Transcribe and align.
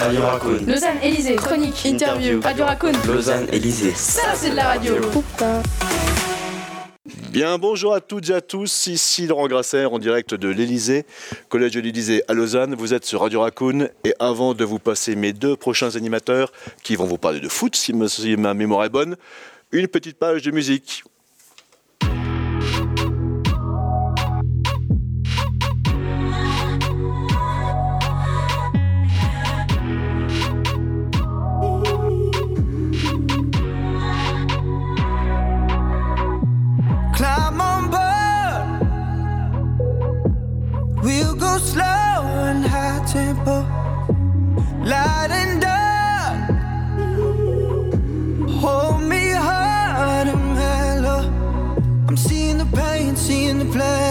Radio 0.00 0.22
Raccoon. 0.22 0.64
Lausanne 0.66 0.96
Élysée, 1.02 1.36
chronique, 1.36 1.84
interview, 1.84 2.40
Radio 2.40 2.64
Raccoon. 2.64 2.92
Lausanne 3.06 3.46
Élysée. 3.52 3.92
Ça, 3.94 4.34
c'est 4.34 4.50
de 4.50 4.56
la 4.56 4.68
radio. 4.68 4.94
Bien, 7.30 7.58
bonjour 7.58 7.92
à 7.92 8.00
toutes 8.00 8.30
et 8.30 8.32
à 8.32 8.40
tous. 8.40 8.86
Ici 8.86 9.26
Laurent 9.26 9.46
Grasser 9.46 9.84
en 9.84 9.98
direct 9.98 10.34
de 10.34 10.48
l'Elysée, 10.48 11.04
collège 11.50 11.72
de 11.72 11.80
l'Elysée 11.80 12.22
à 12.28 12.32
Lausanne. 12.32 12.74
Vous 12.74 12.94
êtes 12.94 13.04
sur 13.04 13.20
Radio 13.20 13.42
Raccoon. 13.42 13.88
Et 14.04 14.14
avant 14.18 14.54
de 14.54 14.64
vous 14.64 14.78
passer 14.78 15.16
mes 15.16 15.34
deux 15.34 15.54
prochains 15.54 15.94
animateurs 15.96 16.50
qui 16.82 16.96
vont 16.96 17.04
vous 17.04 17.18
parler 17.18 17.40
de 17.40 17.48
foot, 17.50 17.76
si 17.76 17.92
ma 17.92 18.54
mémoire 18.54 18.86
est 18.86 18.90
bonne, 18.90 19.16
une 19.70 19.86
petite 19.86 20.18
page 20.18 20.40
de 20.40 20.50
musique. 20.50 21.04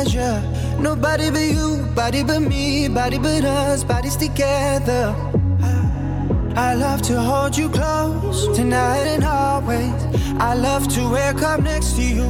The 0.03 0.09
pleasure. 0.09 0.81
Nobody 0.81 1.29
but 1.29 1.39
you, 1.39 1.85
body 1.95 2.23
but 2.23 2.39
me, 2.39 2.87
body 2.87 3.17
but 3.17 3.43
us, 3.43 3.83
bodies 3.83 4.15
together. 4.15 5.15
I 6.55 6.73
love 6.73 7.01
to 7.03 7.19
hold 7.19 7.57
you 7.57 7.69
close 7.69 8.47
tonight 8.55 9.07
and 9.07 9.23
always. 9.23 9.93
I 10.39 10.53
love 10.55 10.87
to 10.95 11.09
wake 11.09 11.41
up 11.41 11.61
next 11.61 11.95
to 11.95 12.03
you. 12.03 12.27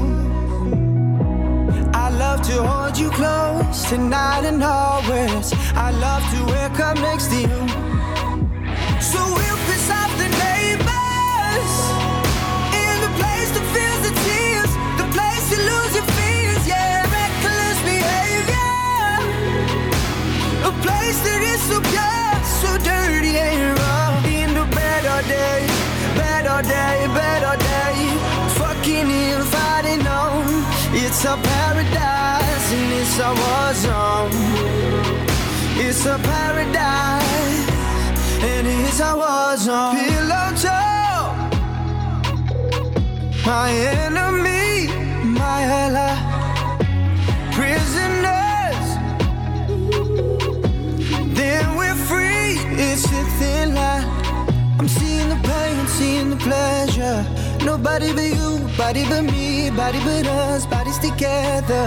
I 1.94 2.09
love 2.09 2.41
to 2.44 2.63
hold 2.63 2.97
you 2.97 3.09
close 3.11 3.89
tonight 3.89 4.45
and 4.45 4.63
always. 4.63 5.53
I 5.75 5.91
love 5.91 6.23
to 6.33 6.39
wake 6.53 6.79
up 6.79 6.97
next 6.97 7.27
to 7.29 7.39
you. 7.41 7.59
So 9.01 9.19
we'll 9.38 9.61
piss 9.67 9.89
off 9.89 10.11
the 10.23 10.29
neighbors 10.45 11.73
in 12.83 12.95
the 13.05 13.11
place 13.19 13.49
that 13.55 13.66
feels 13.73 14.01
the 14.07 14.13
tears, 14.25 14.72
the 15.01 15.07
place 15.16 15.51
you 15.51 15.59
lose 15.72 15.88
place 20.89 21.19
that 21.27 21.41
is 21.53 21.61
so 21.69 21.77
pure, 21.91 22.33
so 22.61 22.71
dirty 22.89 23.33
and 23.37 23.77
raw. 23.79 24.09
In 24.37 24.51
bed 24.75 25.03
all 25.13 25.23
day, 25.37 25.61
all 26.53 26.63
day, 26.75 26.97
all 27.49 27.59
day, 27.71 27.95
fucking 28.59 29.09
in, 29.23 29.41
fighting 29.53 30.03
on. 30.07 30.43
It's 31.03 31.21
a 31.25 31.35
paradise 31.49 32.67
and 32.77 32.91
it's 33.01 33.17
a 33.27 33.31
war 33.41 33.69
zone. 33.83 34.33
It's 35.85 36.05
a 36.05 36.17
paradise 36.31 37.61
and 38.51 38.65
it's 38.67 38.99
a 39.09 39.11
war 39.21 39.51
zone. 39.65 39.95
Pillow 39.97 40.47
talk, 40.63 41.31
my 43.45 43.69
enemy, 43.71 44.48
seeing 56.00 56.30
the 56.30 56.38
pleasure. 56.38 57.19
Nobody 57.66 58.14
but 58.14 58.30
you, 58.38 58.50
body 58.78 59.03
but 59.09 59.23
me, 59.23 59.69
body 59.69 60.00
but 60.07 60.25
us, 60.28 60.66
bodies 60.66 60.97
together. 60.97 61.85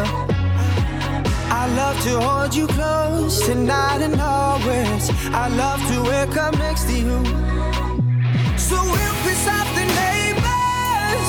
I 1.60 1.64
love 1.80 1.96
to 2.06 2.12
hold 2.20 2.54
you 2.54 2.66
close 2.66 3.40
tonight 3.46 4.02
and 4.06 4.20
always. 4.20 5.02
I 5.44 5.48
love 5.62 5.80
to 5.90 5.96
wake 6.10 6.36
up 6.36 6.54
next 6.58 6.84
to 6.88 6.94
you. 7.06 7.18
So 8.68 8.76
we'll 8.92 9.18
piss 9.24 9.44
off 9.56 9.68
the 9.80 9.86
neighbors 10.02 11.28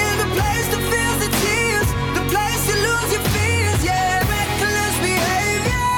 in 0.00 0.10
the 0.22 0.28
place 0.36 0.66
that 0.72 0.82
feels 0.92 1.18
the 1.24 1.30
tears, 1.42 1.88
the 2.18 2.24
place 2.32 2.62
you 2.68 2.76
lose 2.88 3.10
your 3.16 3.26
fears, 3.34 3.80
yeah, 3.88 4.20
reckless 4.34 4.96
behavior, 5.08 5.92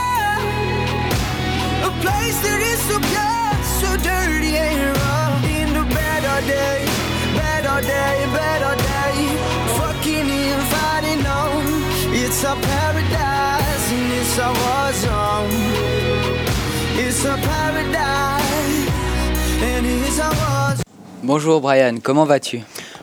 a 1.89 1.93
place 2.05 2.39
that 2.47 2.61
is 2.73 2.81
so 2.89 2.97
pure, 3.11 3.51
so 3.81 3.89
dirty 4.09 4.55
and 4.57 4.94
the 6.35 6.43
bed 6.43 6.43
all 6.43 6.43
day, 6.47 6.85
bed 7.37 7.67
all 7.67 7.81
day, 7.81 8.27
bed 8.33 8.63
all 8.63 8.77
day, 8.77 9.37
fucking 9.77 10.29
in, 10.29 10.59
fighting 10.73 11.27
on. 11.27 11.63
It's 12.13 12.43
a 12.45 12.57
paradise 12.57 13.93
and 13.93 14.13
it's 14.13 14.39
a 14.39 14.49
war 14.49 14.93
zone. 14.93 15.51
It's 16.99 17.25
a 17.25 17.37
paradise 17.37 18.89
and 19.63 19.87
it's 19.87 20.19
a 20.19 20.29
war 20.29 20.75
zone. 20.77 20.83
Bonjour 21.23 21.61
Brian, 21.61 21.99
comment 22.01 22.25
vas-tu? 22.27 22.63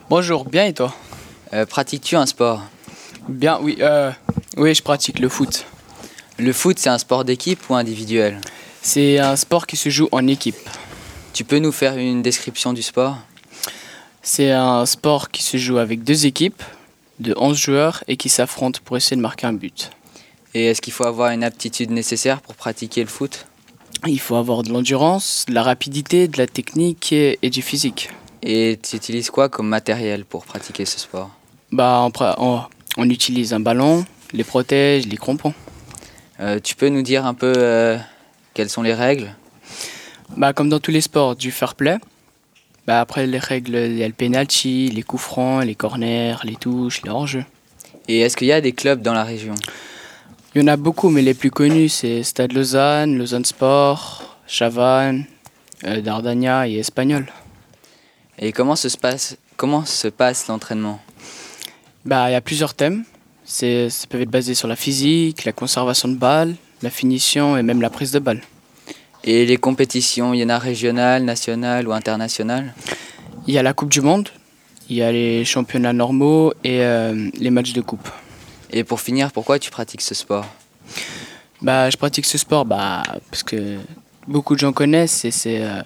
Bonjour, 0.09 0.45
bien 0.45 0.65
et 0.65 0.73
toi? 0.73 0.93
Euh, 1.53 1.65
Pratiques-tu 1.65 2.15
un 2.15 2.25
sport? 2.25 2.63
Bien, 3.29 3.59
oui, 3.61 3.77
euh, 3.81 4.11
oui, 4.57 4.73
je 4.73 4.81
pratique 4.81 5.19
le 5.19 5.29
foot. 5.29 5.65
Le 6.37 6.53
foot, 6.53 6.79
c'est 6.79 6.89
un 6.89 6.97
sport 6.97 7.23
d'équipe 7.23 7.59
ou 7.69 7.75
individuel? 7.75 8.39
C'est 8.81 9.19
un 9.19 9.35
sport 9.35 9.67
qui 9.67 9.77
se 9.77 9.89
joue 9.89 10.09
en 10.11 10.27
équipe. 10.27 10.57
Tu 11.33 11.43
peux 11.43 11.59
nous 11.59 11.71
faire 11.71 11.97
une 11.97 12.21
description 12.21 12.73
du 12.73 12.81
sport? 12.81 13.17
C'est 14.21 14.51
un 14.51 14.85
sport 14.85 15.31
qui 15.31 15.43
se 15.43 15.57
joue 15.57 15.77
avec 15.77 16.03
deux 16.03 16.25
équipes 16.25 16.61
de 17.19 17.33
11 17.37 17.57
joueurs 17.57 18.03
et 18.07 18.17
qui 18.17 18.29
s'affrontent 18.29 18.79
pour 18.83 18.97
essayer 18.97 19.15
de 19.17 19.21
marquer 19.21 19.47
un 19.47 19.53
but. 19.53 19.91
Et 20.53 20.65
est-ce 20.67 20.81
qu'il 20.81 20.93
faut 20.93 21.05
avoir 21.05 21.31
une 21.31 21.43
aptitude 21.43 21.91
nécessaire 21.91 22.41
pour 22.41 22.55
pratiquer 22.55 23.01
le 23.01 23.07
foot? 23.07 23.45
Il 24.07 24.19
faut 24.19 24.35
avoir 24.35 24.63
de 24.63 24.71
l'endurance, 24.71 25.45
de 25.47 25.53
la 25.53 25.63
rapidité, 25.63 26.27
de 26.27 26.37
la 26.37 26.47
technique 26.47 27.11
et, 27.13 27.39
et 27.41 27.49
du 27.49 27.61
physique. 27.61 28.09
Et 28.43 28.79
tu 28.81 28.95
utilises 28.95 29.29
quoi 29.29 29.49
comme 29.49 29.67
matériel 29.67 30.25
pour 30.25 30.45
pratiquer 30.45 30.85
ce 30.85 30.99
sport? 30.99 31.29
Bah, 31.71 31.99
on, 32.03 32.09
pra- 32.09 32.35
on- 32.37 32.63
on 32.97 33.09
utilise 33.09 33.53
un 33.53 33.59
ballon, 33.59 34.05
les 34.33 34.43
protèges, 34.43 35.05
les 35.07 35.17
crampons. 35.17 35.53
Euh, 36.39 36.59
Tu 36.61 36.75
peux 36.75 36.89
nous 36.89 37.03
dire 37.03 37.25
un 37.25 37.33
peu 37.35 37.53
euh, 37.55 37.97
quelles 38.53 38.69
sont 38.69 38.81
les 38.81 38.93
règles? 38.95 39.33
Bah, 40.37 40.53
comme 40.53 40.69
dans 40.69 40.79
tous 40.79 40.91
les 40.91 41.01
sports, 41.01 41.35
du 41.35 41.51
fair 41.51 41.75
play. 41.75 41.97
Bah, 42.87 42.99
après, 42.99 43.27
les 43.27 43.37
règles, 43.37 43.75
il 43.75 43.97
y 43.97 44.03
a 44.03 44.07
le 44.07 44.13
penalty, 44.13 44.89
les 44.89 45.03
coups 45.03 45.21
francs, 45.21 45.63
les 45.63 45.75
corners, 45.75 46.37
les 46.43 46.55
touches, 46.55 47.01
les 47.03 47.09
hors-jeux. 47.09 47.45
Et 48.07 48.19
est-ce 48.19 48.35
qu'il 48.35 48.47
y 48.47 48.51
a 48.51 48.61
des 48.61 48.71
clubs 48.71 49.01
dans 49.01 49.13
la 49.13 49.23
région? 49.23 49.55
Il 50.55 50.61
y 50.61 50.63
en 50.63 50.67
a 50.67 50.77
beaucoup, 50.77 51.09
mais 51.09 51.21
les 51.21 51.33
plus 51.33 51.51
connus, 51.51 51.89
c'est 51.89 52.23
Stade 52.23 52.53
Lausanne, 52.53 53.17
Lausanne 53.17 53.45
Sport, 53.45 54.37
Chavannes, 54.47 55.25
euh, 55.85 56.01
Dardania 56.01 56.67
et 56.67 56.75
Espagnol. 56.75 57.27
Et 58.39 58.51
comment 58.51 58.75
se 58.75 58.87
passe, 58.97 59.37
comment 59.55 59.85
se 59.85 60.07
passe 60.07 60.47
l'entraînement? 60.47 60.99
Bah, 62.03 62.29
il 62.29 62.33
y 62.33 62.35
a 62.35 62.41
plusieurs 62.41 62.73
thèmes. 62.73 63.03
C'est, 63.45 63.89
ça 63.89 64.07
peut 64.07 64.19
être 64.19 64.29
basé 64.29 64.55
sur 64.55 64.67
la 64.67 64.75
physique, 64.75 65.45
la 65.45 65.51
conservation 65.51 66.07
de 66.07 66.15
balles, 66.15 66.55
la 66.81 66.89
finition 66.89 67.57
et 67.57 67.63
même 67.63 67.81
la 67.81 67.89
prise 67.89 68.11
de 68.11 68.19
balle. 68.19 68.41
Et 69.23 69.45
les 69.45 69.57
compétitions, 69.57 70.33
il 70.33 70.39
y 70.39 70.43
en 70.43 70.49
a 70.49 70.57
régionales, 70.57 71.23
nationales 71.23 71.87
ou 71.87 71.91
internationales? 71.91 72.73
Il 73.47 73.53
y 73.53 73.57
a 73.57 73.63
la 73.63 73.73
Coupe 73.73 73.89
du 73.89 74.01
Monde, 74.01 74.29
il 74.89 74.97
y 74.97 75.03
a 75.03 75.11
les 75.11 75.45
championnats 75.45 75.93
normaux 75.93 76.53
et 76.63 76.81
euh, 76.81 77.29
les 77.37 77.49
matchs 77.49 77.73
de 77.73 77.81
coupe. 77.81 78.09
Et 78.71 78.83
pour 78.83 78.99
finir, 78.99 79.31
pourquoi 79.31 79.59
tu 79.59 79.69
pratiques 79.69 80.01
ce 80.01 80.15
sport? 80.15 80.45
Bah, 81.61 81.89
je 81.89 81.97
pratique 81.97 82.25
ce 82.25 82.37
sport 82.37 82.65
bah, 82.65 83.03
parce 83.29 83.43
que 83.43 83.77
beaucoup 84.27 84.55
de 84.55 84.59
gens 84.59 84.73
connaissent 84.73 85.23
et 85.25 85.31
c'est, 85.31 85.63
euh, 85.63 85.81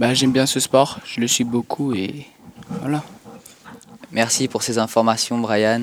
bah, 0.00 0.12
j'aime 0.14 0.32
bien 0.32 0.46
ce 0.46 0.58
sport, 0.58 0.98
je 1.04 1.20
le 1.20 1.28
suis 1.28 1.44
beaucoup 1.44 1.94
et 1.94 2.26
voilà. 2.80 3.02
Merci 4.10 4.48
pour 4.48 4.62
ces 4.62 4.78
informations, 4.78 5.38
Brian. 5.38 5.82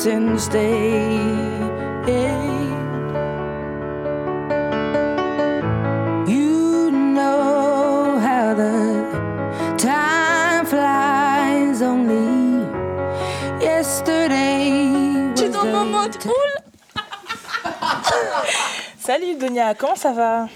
Instead. 0.00 1.52
You 6.26 6.90
know 6.90 8.18
how 8.18 8.54
the 8.54 9.76
time 9.76 10.64
flies 10.66 11.82
only 11.82 12.66
yesterday. 13.60 15.32
was 15.36 15.40
the 15.40 16.18
time- 16.18 16.62
Salut 18.98 19.36
Donia, 19.38 19.74
comment 19.74 19.96
ça 19.96 20.12
va 20.12 20.48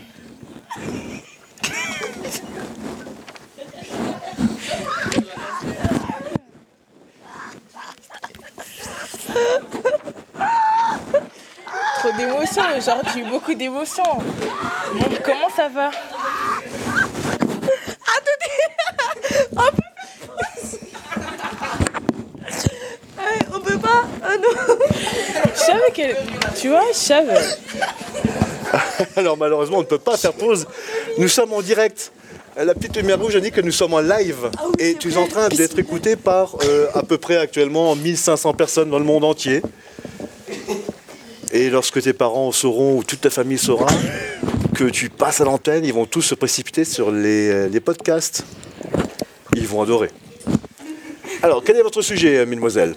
Trop 11.99 12.13
aujourd'hui, 12.77 13.23
beaucoup 13.25 13.55
d'émotions. 13.55 14.03
Bon, 14.95 15.05
comment 15.25 15.51
ça 15.55 15.69
va 15.69 15.91
On 23.53 23.61
peut 23.61 23.79
pas 23.79 24.05
Ah 24.23 24.37
non 24.37 24.77
Je 25.55 25.59
savais 25.59 25.91
qu'elle... 25.93 26.17
Tu 26.61 26.69
vois, 26.69 26.85
je 26.93 26.97
savais. 26.99 27.39
Alors 29.17 29.37
malheureusement, 29.37 29.79
on 29.79 29.83
ne 29.83 29.87
peut 29.87 29.99
pas 29.99 30.17
faire 30.17 30.33
pause. 30.33 30.67
Nous 31.19 31.29
sommes 31.29 31.53
en 31.53 31.63
direct. 31.63 32.13
La 32.57 32.75
petite 32.75 32.97
lumière 32.97 33.21
rouge 33.21 33.37
indique 33.37 33.55
que 33.55 33.61
nous 33.61 33.73
sommes 33.73 33.95
en 33.95 34.01
live. 34.01 34.51
et 34.79 34.95
tu 34.95 35.13
es 35.13 35.17
en 35.17 35.27
train 35.27 35.49
d'être 35.49 35.79
écouté 35.79 36.17
par 36.17 36.57
euh, 36.65 36.87
à 36.95 37.03
peu 37.03 37.19
près 37.19 37.37
actuellement 37.37 37.95
1500 37.95 38.55
personnes 38.55 38.91
dans 38.91 38.99
le 38.99 39.05
monde 39.05 39.25
entier. 39.25 39.63
Et 41.57 41.71
lorsque 41.71 42.03
tes 42.03 42.13
parents 42.13 42.53
sauront, 42.53 42.99
ou 42.99 43.03
toute 43.05 43.23
ta 43.23 43.31
famille 43.31 43.57
saura, 43.57 43.87
que 44.75 44.85
tu 44.85 45.09
passes 45.09 45.41
à 45.41 45.45
l'antenne, 45.45 45.87
ils 45.87 45.93
vont 45.95 46.05
tous 46.05 46.21
se 46.21 46.35
précipiter 46.35 46.85
sur 46.85 47.11
les, 47.11 47.49
euh, 47.49 47.69
les 47.69 47.81
podcasts. 47.81 48.45
Ils 49.55 49.67
vont 49.67 49.81
adorer. 49.81 50.11
Alors, 51.43 51.65
quel 51.65 51.77
est 51.77 51.83
votre 51.83 52.03
sujet, 52.03 52.37
euh, 52.39 52.47
mademoiselle 52.47 52.95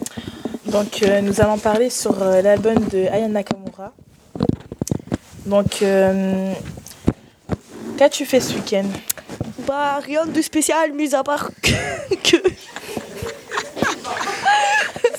Donc, 0.65 1.03
euh, 1.03 1.21
nous 1.21 1.39
allons 1.39 1.57
parler 1.57 1.89
sur 1.89 2.21
euh, 2.21 2.41
l'album 2.41 2.75
de 2.91 3.07
Aya 3.07 3.29
Nakamura. 3.29 3.93
Donc, 5.45 5.81
euh, 5.81 6.51
qu'as-tu 7.97 8.25
fait 8.25 8.41
ce 8.41 8.53
week-end? 8.55 8.85
Bah 9.67 9.99
rien 10.03 10.25
de 10.25 10.41
spécial, 10.41 10.91
mis 10.93 11.15
à 11.15 11.23
part 11.23 11.49
que... 11.61 12.37
que- 12.37 12.49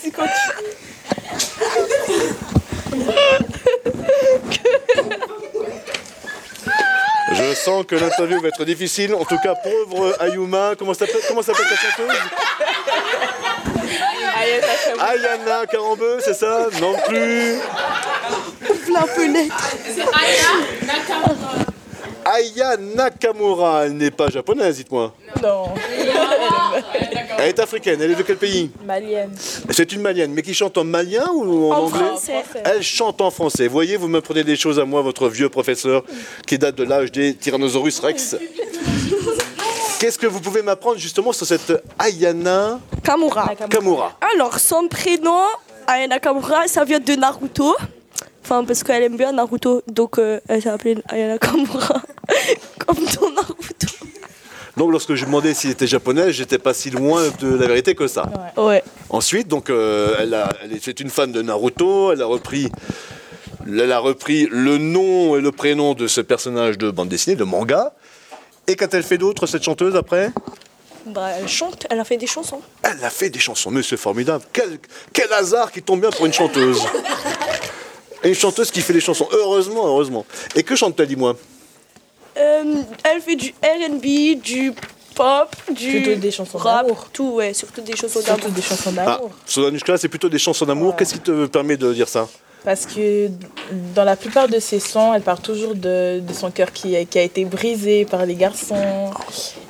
C'est 0.02 0.10
quand 0.10 0.24
tu- 0.26 0.90
Je 7.50 7.56
sens 7.56 7.84
que 7.84 7.96
l'interview 7.96 8.40
va 8.40 8.46
être 8.48 8.64
difficile. 8.64 9.12
En 9.12 9.24
tout 9.24 9.36
cas, 9.42 9.56
pauvre 9.56 10.14
Ayuma, 10.20 10.74
comment 10.78 10.94
s'appelle 10.94 11.20
comment 11.26 11.42
s'appelle 11.42 11.66
ta 11.68 11.74
chanteuse. 11.74 12.16
Ayana 15.00 15.66
Karambeu, 15.66 16.18
c'est 16.20 16.34
ça 16.34 16.68
Non 16.80 16.94
plus. 17.08 17.56
la 18.92 19.02
fenêtre. 19.02 19.56
Aya 22.24 22.76
Nakamura, 22.76 23.86
elle 23.86 23.96
n'est 23.96 24.12
pas 24.12 24.28
japonaise, 24.28 24.76
dites-moi. 24.76 25.12
Non, 25.42 25.74
Elle 27.40 27.48
est 27.48 27.58
africaine, 27.58 27.98
elle 28.02 28.10
est 28.10 28.14
de 28.16 28.22
quel 28.22 28.36
pays 28.36 28.70
malienne. 28.84 29.30
C'est 29.70 29.92
une 29.92 30.02
malienne, 30.02 30.32
mais 30.34 30.42
qui 30.42 30.52
chante 30.52 30.76
en 30.76 30.84
malien 30.84 31.26
ou 31.32 31.72
en, 31.72 31.74
En 31.74 31.84
anglais 31.86 32.00
français. 32.00 32.44
Elle 32.64 32.82
chante 32.82 33.20
en 33.22 33.30
français. 33.30 33.66
Vous 33.66 33.72
voyez, 33.72 33.96
vous 33.96 34.08
m'apprenez 34.08 34.44
des 34.44 34.56
choses 34.56 34.78
à 34.78 34.84
moi, 34.84 35.00
votre 35.00 35.28
vieux 35.28 35.48
professeur, 35.48 36.04
qui 36.46 36.58
date 36.58 36.74
de 36.74 36.84
l'âge 36.84 37.10
des 37.10 37.34
Tyrannosaurus 37.34 37.98
Rex. 38.00 38.36
Qu'est-ce 39.98 40.18
que 40.18 40.26
vous 40.26 40.40
pouvez 40.40 40.60
m'apprendre 40.62 40.98
justement 40.98 41.32
sur 41.32 41.46
cette 41.46 41.72
Ayana 41.98 42.78
Kamura. 43.02 43.50
Kamura 43.70 44.18
Alors, 44.34 44.58
son 44.58 44.88
prénom, 44.88 45.44
Ayana 45.86 46.18
Kamura, 46.18 46.68
ça 46.68 46.84
vient 46.84 47.00
de 47.00 47.14
Naruto. 47.14 47.74
Enfin, 48.44 48.64
parce 48.64 48.82
qu'elle 48.82 49.02
aime 49.04 49.16
bien 49.16 49.32
Naruto, 49.32 49.82
donc 49.86 50.18
euh, 50.18 50.40
elle 50.48 50.60
s'est 50.62 50.68
appelée 50.68 50.98
Ayana 51.08 51.38
Kamura. 51.38 52.02
Comme 52.86 52.96
dans 52.96 53.30
Naruto. 53.30 53.99
Donc 54.80 54.92
lorsque 54.92 55.14
je 55.14 55.26
demandais 55.26 55.52
s'il 55.52 55.68
était 55.68 55.86
japonais, 55.86 56.32
j'étais 56.32 56.56
pas 56.56 56.72
si 56.72 56.88
loin 56.88 57.24
de 57.38 57.54
la 57.54 57.66
vérité 57.66 57.94
que 57.94 58.06
ça. 58.06 58.30
Ouais. 58.56 58.82
Ensuite, 59.10 59.46
donc, 59.46 59.68
euh, 59.68 60.16
elle, 60.18 60.32
a- 60.32 60.48
elle 60.64 60.72
est, 60.72 61.00
une 61.00 61.10
fan 61.10 61.30
de 61.30 61.42
Naruto. 61.42 62.12
Elle 62.12 62.22
a 62.22 62.24
repris, 62.24 62.70
elle 63.68 63.92
a 63.92 63.98
repris 63.98 64.48
le 64.50 64.78
nom 64.78 65.36
et 65.36 65.42
le 65.42 65.52
prénom 65.52 65.92
de 65.92 66.06
ce 66.06 66.22
personnage 66.22 66.78
de 66.78 66.90
bande 66.90 67.10
dessinée, 67.10 67.36
de 67.36 67.44
manga. 67.44 67.92
Et 68.68 68.74
qu'a-t-elle 68.74 69.02
fait 69.02 69.18
d'autre 69.18 69.46
cette 69.46 69.62
chanteuse 69.62 69.96
après? 69.96 70.32
Bah, 71.04 71.28
elle 71.38 71.46
chante, 71.46 71.86
elle 71.90 72.00
a 72.00 72.04
fait 72.04 72.16
des 72.16 72.26
chansons. 72.26 72.62
Elle 72.82 73.04
a 73.04 73.10
fait 73.10 73.28
des 73.28 73.38
chansons, 73.38 73.70
mais 73.70 73.82
c'est 73.82 73.98
formidable. 73.98 74.44
Quel, 74.50 74.78
quel 75.12 75.30
hasard 75.34 75.72
qui 75.72 75.82
tombe 75.82 76.00
bien 76.00 76.10
pour 76.10 76.24
une 76.24 76.32
chanteuse. 76.32 76.80
Une 78.24 78.34
chanteuse 78.34 78.70
qui 78.70 78.80
fait 78.80 78.94
des 78.94 79.00
chansons. 79.00 79.28
Heureusement, 79.32 79.86
heureusement. 79.86 80.24
Et 80.54 80.62
que 80.62 80.74
chante-t-elle, 80.74 81.08
dis-moi? 81.08 81.36
Euh, 82.40 82.74
elle 83.04 83.20
fait 83.20 83.36
du 83.36 83.52
RB, 83.62 84.40
du 84.42 84.72
pop, 85.14 85.54
du 85.72 86.00
Plutôt 86.02 86.14
des 86.20 86.30
chansons 86.30 86.58
rap, 86.58 86.86
d'amour. 86.86 87.08
tout, 87.12 87.32
ouais, 87.32 87.52
surtout 87.52 87.80
des 87.82 87.94
chansons 87.96 88.20
Surtout 88.20 88.40
d'amour. 88.40 88.50
des 88.56 88.62
chansons 88.62 88.90
Ah, 88.96 89.18
d'amour. 89.18 89.98
C'est 89.98 90.08
plutôt 90.08 90.28
des 90.28 90.38
chansons 90.38 90.64
d'amour. 90.64 90.90
Ouais. 90.90 90.94
Qu'est-ce 90.98 91.14
qui 91.14 91.20
te 91.20 91.46
permet 91.46 91.76
de 91.76 91.92
dire 91.92 92.08
ça? 92.08 92.28
Parce 92.64 92.84
que 92.86 93.28
dans 93.94 94.04
la 94.04 94.16
plupart 94.16 94.46
de 94.48 94.58
ses 94.60 94.80
sons, 94.80 95.14
elle 95.14 95.22
parle 95.22 95.40
toujours 95.40 95.74
de, 95.74 96.20
de 96.20 96.32
son 96.34 96.50
cœur 96.50 96.72
qui, 96.72 96.94
a- 96.94 97.04
qui 97.06 97.18
a 97.18 97.22
été 97.22 97.44
brisé 97.46 98.04
par 98.04 98.26
les 98.26 98.34
garçons 98.34 99.10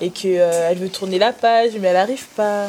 et 0.01 0.11
qu'elle 0.11 0.77
veut 0.77 0.89
tourner 0.89 1.19
la 1.19 1.33
page, 1.33 1.71
mais 1.81 1.89
elle 1.89 1.95
n'arrive 1.95 2.27
pas. 2.37 2.67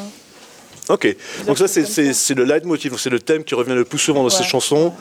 Ok, 0.91 1.15
donc 1.47 1.57
ça 1.57 1.67
c'est- 1.67 2.33
le 2.35 2.43
leitmotiv, 2.43 2.97
c'est 2.97 3.09
le 3.09 3.19
thème 3.19 3.43
qui 3.45 3.55
revient 3.55 3.73
le 3.73 3.85
plus 3.85 3.97
souvent 3.97 4.23
dans 4.23 4.29
ces 4.29 4.43
Ouais. 4.43 4.49
chansons. 4.49 4.93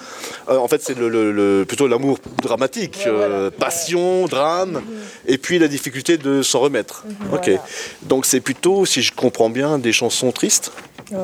Euh, 0.49 0.57
en 0.57 0.69
fait 0.69 0.81
c'est 0.83 0.97
le, 0.97 1.09
le- 1.09 1.33
le- 1.33 1.65
plutôt 1.67 1.89
l'amour 1.89 2.19
dramatique, 2.41 2.97
Ouais, 3.05 3.11
voilà. 3.11 3.35
euh, 3.35 3.51
passion, 3.51 4.27
drame, 4.29 4.83
et 5.27 5.37
puis 5.37 5.59
la 5.59 5.67
difficulté 5.69 6.17
de 6.17 6.43
s'en 6.43 6.61
remettre. 6.61 7.05
Ok, 7.33 7.41
Voilà. 7.47 7.63
donc 8.03 8.25
c'est 8.25 8.41
plutôt, 8.41 8.87
si 8.87 9.03
je 9.03 9.13
comprends 9.13 9.51
bien, 9.51 9.79
des 9.79 9.93
chansons 9.93 10.31
tristes. 10.33 10.71
Ouais. 11.11 11.19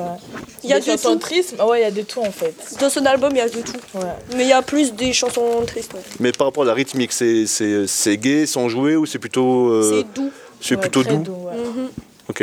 Il 0.64 0.70
y 0.70 0.72
a 0.72 0.80
des 0.80 0.86
de 0.86 0.90
chansons 0.90 1.12
tout. 1.12 1.20
tristes, 1.20 1.54
ah 1.60 1.66
ouais, 1.68 1.80
il 1.80 1.82
y 1.84 1.86
a 1.86 1.90
de 1.92 2.02
tout 2.02 2.20
en 2.20 2.32
fait. 2.32 2.54
Dans 2.80 2.90
son 2.90 3.06
album, 3.06 3.30
il 3.32 3.38
y 3.38 3.40
a 3.40 3.48
de 3.48 3.60
tout. 3.60 3.72
Ouais. 3.94 4.02
Mais 4.36 4.42
il 4.44 4.48
y 4.48 4.52
a 4.52 4.62
plus 4.62 4.92
des 4.94 5.12
chansons 5.12 5.62
tristes. 5.64 5.94
ouais. 5.94 6.00
Mais 6.18 6.32
par 6.32 6.48
rapport 6.48 6.64
à 6.64 6.66
la 6.66 6.74
rythmique, 6.74 7.12
c'est- 7.12 7.46
c'est 7.46 7.86
c'est 7.86 8.16
gai, 8.16 8.46
sans 8.46 8.68
jouer, 8.68 8.96
ou 8.96 9.06
c'est 9.06 9.20
plutôt, 9.20 9.68
euh, 9.70 10.00
C'est 10.02 10.12
doux. 10.20 10.30
c'est 10.60 10.74
Ouais, 10.74 10.80
plutôt 10.80 11.04
doux 11.04 11.12
ouais. 11.46 11.56
Mhm. 11.56 11.88
Ok. 12.28 12.42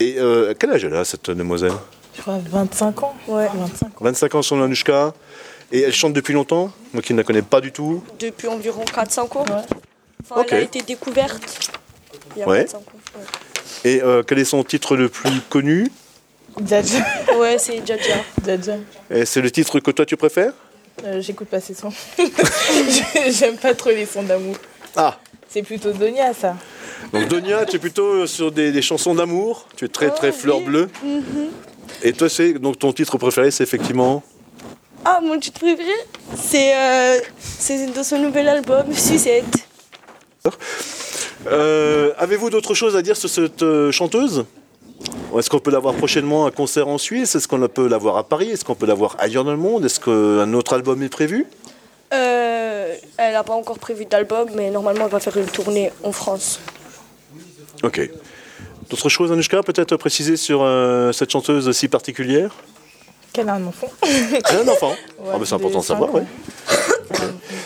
Et 0.00 0.16
euh, 0.18 0.54
quel 0.58 0.70
âge 0.70 0.84
elle 0.84 0.94
a 0.94 1.04
cette 1.04 1.30
demoiselle? 1.30 1.72
Je 2.16 2.22
crois 2.22 2.38
25 2.50 3.02
ans. 3.02 3.14
Ouais. 3.26 3.48
25 3.54 3.86
ans. 3.86 3.90
25 4.00 4.34
ans 4.36 4.42
son 4.42 4.62
Anushka, 4.62 5.12
et 5.72 5.80
elle 5.80 5.92
chante 5.92 6.12
depuis 6.12 6.34
longtemps, 6.34 6.72
moi 6.92 7.02
qui 7.02 7.12
ne 7.12 7.18
la 7.18 7.24
connais 7.24 7.42
pas 7.42 7.60
du 7.60 7.72
tout. 7.72 8.02
Depuis 8.18 8.48
environ 8.48 8.84
4-5 8.84 9.20
ans. 9.38 9.44
Ouais. 9.44 9.62
Enfin, 10.24 10.40
Ok. 10.40 10.46
Elle 10.50 10.58
a 10.58 10.60
été 10.62 10.82
découverte 10.82 11.70
Il 12.36 12.40
y 12.40 12.42
a 12.42 12.48
Ouais. 12.48 12.60
25 12.62 12.76
ans. 12.78 12.82
Et 13.84 14.02
euh, 14.02 14.22
quel 14.26 14.38
est 14.38 14.44
son 14.44 14.62
titre 14.64 14.96
le 14.96 15.08
plus 15.08 15.40
connu? 15.48 15.90
Djadja. 16.64 16.98
Ouais, 17.32 17.36
ouais 17.38 17.58
c'est 17.58 17.86
Djadja. 17.86 18.16
Djadja. 18.44 18.76
Et 19.10 19.24
c'est 19.24 19.40
le 19.40 19.50
titre 19.50 19.78
que 19.80 19.90
toi 19.92 20.04
tu 20.04 20.16
préfères? 20.16 20.52
Euh, 21.04 21.20
J'écoute 21.20 21.46
pas 21.48 21.60
ces 21.60 21.74
sons. 21.74 21.92
J'aime 23.30 23.56
pas 23.56 23.74
trop 23.74 23.90
les 23.90 24.06
sons 24.06 24.24
d'amour. 24.24 24.56
Ah 24.96 25.16
C'est 25.48 25.62
plutôt 25.62 25.92
Donia, 25.92 26.34
ça. 26.34 26.56
Donc 27.12 27.28
Donia, 27.28 27.64
tu 27.64 27.76
es 27.76 27.78
plutôt 27.78 28.26
sur 28.26 28.52
des, 28.52 28.72
des 28.72 28.82
chansons 28.82 29.14
d'amour. 29.14 29.66
Tu 29.76 29.84
es 29.84 29.88
très 29.88 30.10
très 30.10 30.28
Ouais, 30.28 30.32
fleur 30.32 30.58
oui. 30.58 30.64
bleue. 30.64 30.88
Mhm. 31.02 31.48
Et 32.02 32.12
toi, 32.12 32.28
c'est 32.28 32.52
donc 32.54 32.78
ton 32.78 32.92
titre 32.92 33.18
préféré, 33.18 33.50
c'est 33.50 33.64
effectivement. 33.64 34.22
Ah, 35.04 35.20
mon 35.22 35.38
titre 35.38 35.60
préféré, 35.60 35.90
c'est 36.36 36.74
euh, 36.76 37.18
c'est 37.38 37.86
de 37.92 38.02
son 38.02 38.18
nouvel 38.18 38.48
album, 38.48 38.92
Sucette. 38.92 39.44
Euh, 41.46 42.12
Avez-vous 42.18 42.50
d'autres 42.50 42.74
choses 42.74 42.96
à 42.96 43.02
dire 43.02 43.16
sur 43.16 43.28
cette 43.30 43.62
euh, 43.62 43.90
chanteuse? 43.92 44.44
Est-ce 45.36 45.48
qu'on 45.50 45.60
peut 45.60 45.70
la 45.70 45.78
voir 45.78 45.94
prochainement 45.94 46.46
à 46.46 46.50
concert 46.50 46.88
en 46.88 46.98
Suisse? 46.98 47.34
Est-ce 47.36 47.46
qu'on 47.46 47.66
peut 47.68 47.86
la 47.88 47.98
voir 47.98 48.16
à 48.16 48.24
Paris? 48.24 48.50
Est-ce 48.50 48.64
qu'on 48.64 48.74
peut 48.74 48.86
la 48.86 48.94
voir 48.94 49.16
ailleurs 49.18 49.44
dans 49.44 49.52
le 49.52 49.56
monde? 49.58 49.84
Est-ce 49.84 50.00
qu'un 50.00 50.52
autre 50.54 50.74
album 50.74 51.02
est 51.02 51.08
prévu? 51.08 51.46
Euh, 52.12 52.94
elle 53.18 53.32
n'a 53.34 53.44
pas 53.44 53.52
encore 53.54 53.78
prévu 53.78 54.06
d'album, 54.06 54.48
mais 54.56 54.70
normalement, 54.70 55.04
elle 55.04 55.10
va 55.10 55.20
faire 55.20 55.36
une 55.36 55.46
tournée 55.46 55.92
en 56.02 56.12
France. 56.12 56.58
Ok. 57.82 58.10
D'autres 58.90 59.08
choses, 59.08 59.30
Anushka, 59.32 59.62
peut-être 59.62 59.96
préciser 59.96 60.36
sur 60.36 60.62
euh, 60.62 61.12
cette 61.12 61.30
chanteuse 61.30 61.70
si 61.72 61.88
particulière? 61.88 62.54
Qu'elle 63.32 63.48
a 63.48 63.54
un 63.54 63.66
enfant. 63.66 63.88
Elle 64.02 64.56
a 64.56 64.60
un 64.62 64.68
enfant 64.68 64.90
Ouais, 65.18 65.30
Ah, 65.34 65.38
bah, 65.38 65.44
C'est 65.44 65.54
important 65.54 65.80
de 65.80 65.84
savoir, 65.84 66.14
ouais. 66.14 66.22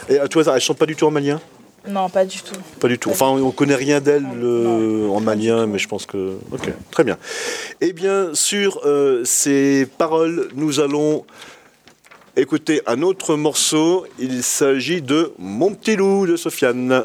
Et 0.09 0.19
à 0.19 0.27
toi, 0.29 0.43
elle 0.55 0.61
chante 0.61 0.79
pas 0.79 0.87
du 0.87 0.97
tout 0.97 1.07
en 1.07 1.11
malien? 1.13 1.41
Non, 1.89 2.09
pas 2.09 2.25
du 2.25 2.39
tout. 2.39 2.55
Pas 2.81 2.89
du 2.89 2.99
tout. 2.99 3.11
Enfin, 3.11 3.27
on 3.29 3.51
connaît 3.51 3.75
rien 3.75 4.01
d'elle 4.01 4.27
euh, 4.43 5.09
en 5.09 5.21
malien, 5.21 5.67
mais 5.67 5.79
je 5.79 5.89
pense 5.89 6.07
que. 6.07 6.37
Ok, 6.53 6.69
très 6.91 7.03
bien. 7.05 7.17
Eh 7.81 7.93
bien, 7.93 8.31
sur 8.35 8.81
euh, 8.85 9.23
ces 9.25 9.87
paroles, 9.99 10.49
nous 10.55 10.81
allons 10.81 11.25
écouter 12.37 12.83
un 12.87 13.03
autre 13.03 13.35
morceau. 13.37 14.07
Il 14.19 14.43
s'agit 14.43 15.03
de 15.03 15.33
Mon 15.39 15.75
petit 15.75 15.97
loup 15.97 16.27
de 16.27 16.37
Sofiane. 16.37 17.05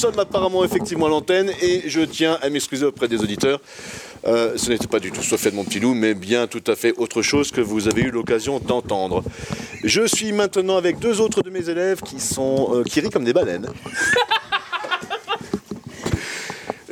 Sommes 0.00 0.18
apparemment 0.18 0.64
effectivement 0.64 1.06
à 1.06 1.08
l'antenne 1.10 1.50
et 1.60 1.82
je 1.86 2.00
tiens 2.00 2.38
à 2.40 2.48
m'excuser 2.48 2.86
auprès 2.86 3.06
des 3.06 3.20
auditeurs. 3.20 3.60
Euh, 4.26 4.56
ce 4.56 4.70
n'était 4.70 4.86
pas 4.86 4.98
du 4.98 5.10
tout 5.10 5.22
Sofiane 5.22 5.54
mon 5.54 5.62
petit 5.64 5.78
loup, 5.78 5.92
mais 5.92 6.14
bien 6.14 6.46
tout 6.46 6.62
à 6.68 6.74
fait 6.74 6.94
autre 6.96 7.20
chose 7.20 7.50
que 7.50 7.60
vous 7.60 7.86
avez 7.86 8.00
eu 8.02 8.10
l'occasion 8.10 8.60
d'entendre. 8.60 9.22
Je 9.84 10.06
suis 10.06 10.32
maintenant 10.32 10.78
avec 10.78 10.98
deux 11.00 11.20
autres 11.20 11.42
de 11.42 11.50
mes 11.50 11.68
élèves 11.68 12.00
qui 12.00 12.18
sont 12.18 12.70
euh, 12.72 12.82
qui 12.82 13.00
rient 13.00 13.10
comme 13.10 13.24
des 13.24 13.34
baleines. 13.34 13.66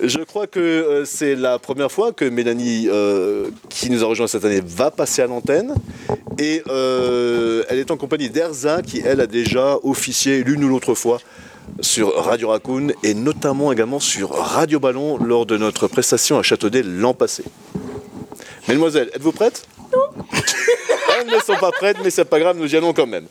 Je 0.02 0.20
crois 0.20 0.46
que 0.46 0.60
euh, 0.60 1.04
c'est 1.06 1.34
la 1.34 1.58
première 1.58 1.90
fois 1.90 2.12
que 2.12 2.26
Mélanie, 2.26 2.88
qui 3.70 3.88
nous 3.88 4.04
a 4.04 4.06
rejoint 4.06 4.26
cette 4.26 4.44
année, 4.44 4.60
va 4.64 4.90
passer 4.90 5.22
à 5.22 5.26
l'antenne. 5.26 5.74
Et 6.38 6.62
elle 6.68 7.78
est 7.78 7.90
en 7.90 7.96
compagnie 7.96 8.28
d'Erza, 8.28 8.82
qui 8.82 9.00
elle 9.02 9.22
a 9.22 9.26
déjà 9.26 9.78
officié 9.82 10.44
l'une 10.44 10.62
ou 10.62 10.68
l'autre 10.68 10.94
fois 10.94 11.18
sur 11.80 12.14
Radio 12.14 12.48
Raccoon 12.48 12.88
et 13.02 13.14
notamment 13.14 13.72
également 13.72 14.00
sur 14.00 14.30
Radio 14.30 14.80
Ballon 14.80 15.18
lors 15.18 15.46
de 15.46 15.56
notre 15.56 15.88
prestation 15.88 16.38
à 16.38 16.42
Châteaudet 16.42 16.82
l'an 16.82 17.14
passé. 17.14 17.44
Mesdemoiselles, 18.68 19.10
êtes-vous 19.14 19.32
prêtes? 19.32 19.66
Non. 19.92 20.24
Elles 21.18 21.26
ne 21.26 21.40
sont 21.40 21.56
pas 21.60 21.72
prêtes, 21.72 21.96
mais 22.02 22.10
c'est 22.10 22.24
pas 22.24 22.38
grave, 22.38 22.56
nous 22.58 22.72
y 22.72 22.76
allons 22.76 22.92
quand 22.92 23.06
même. 23.06 23.26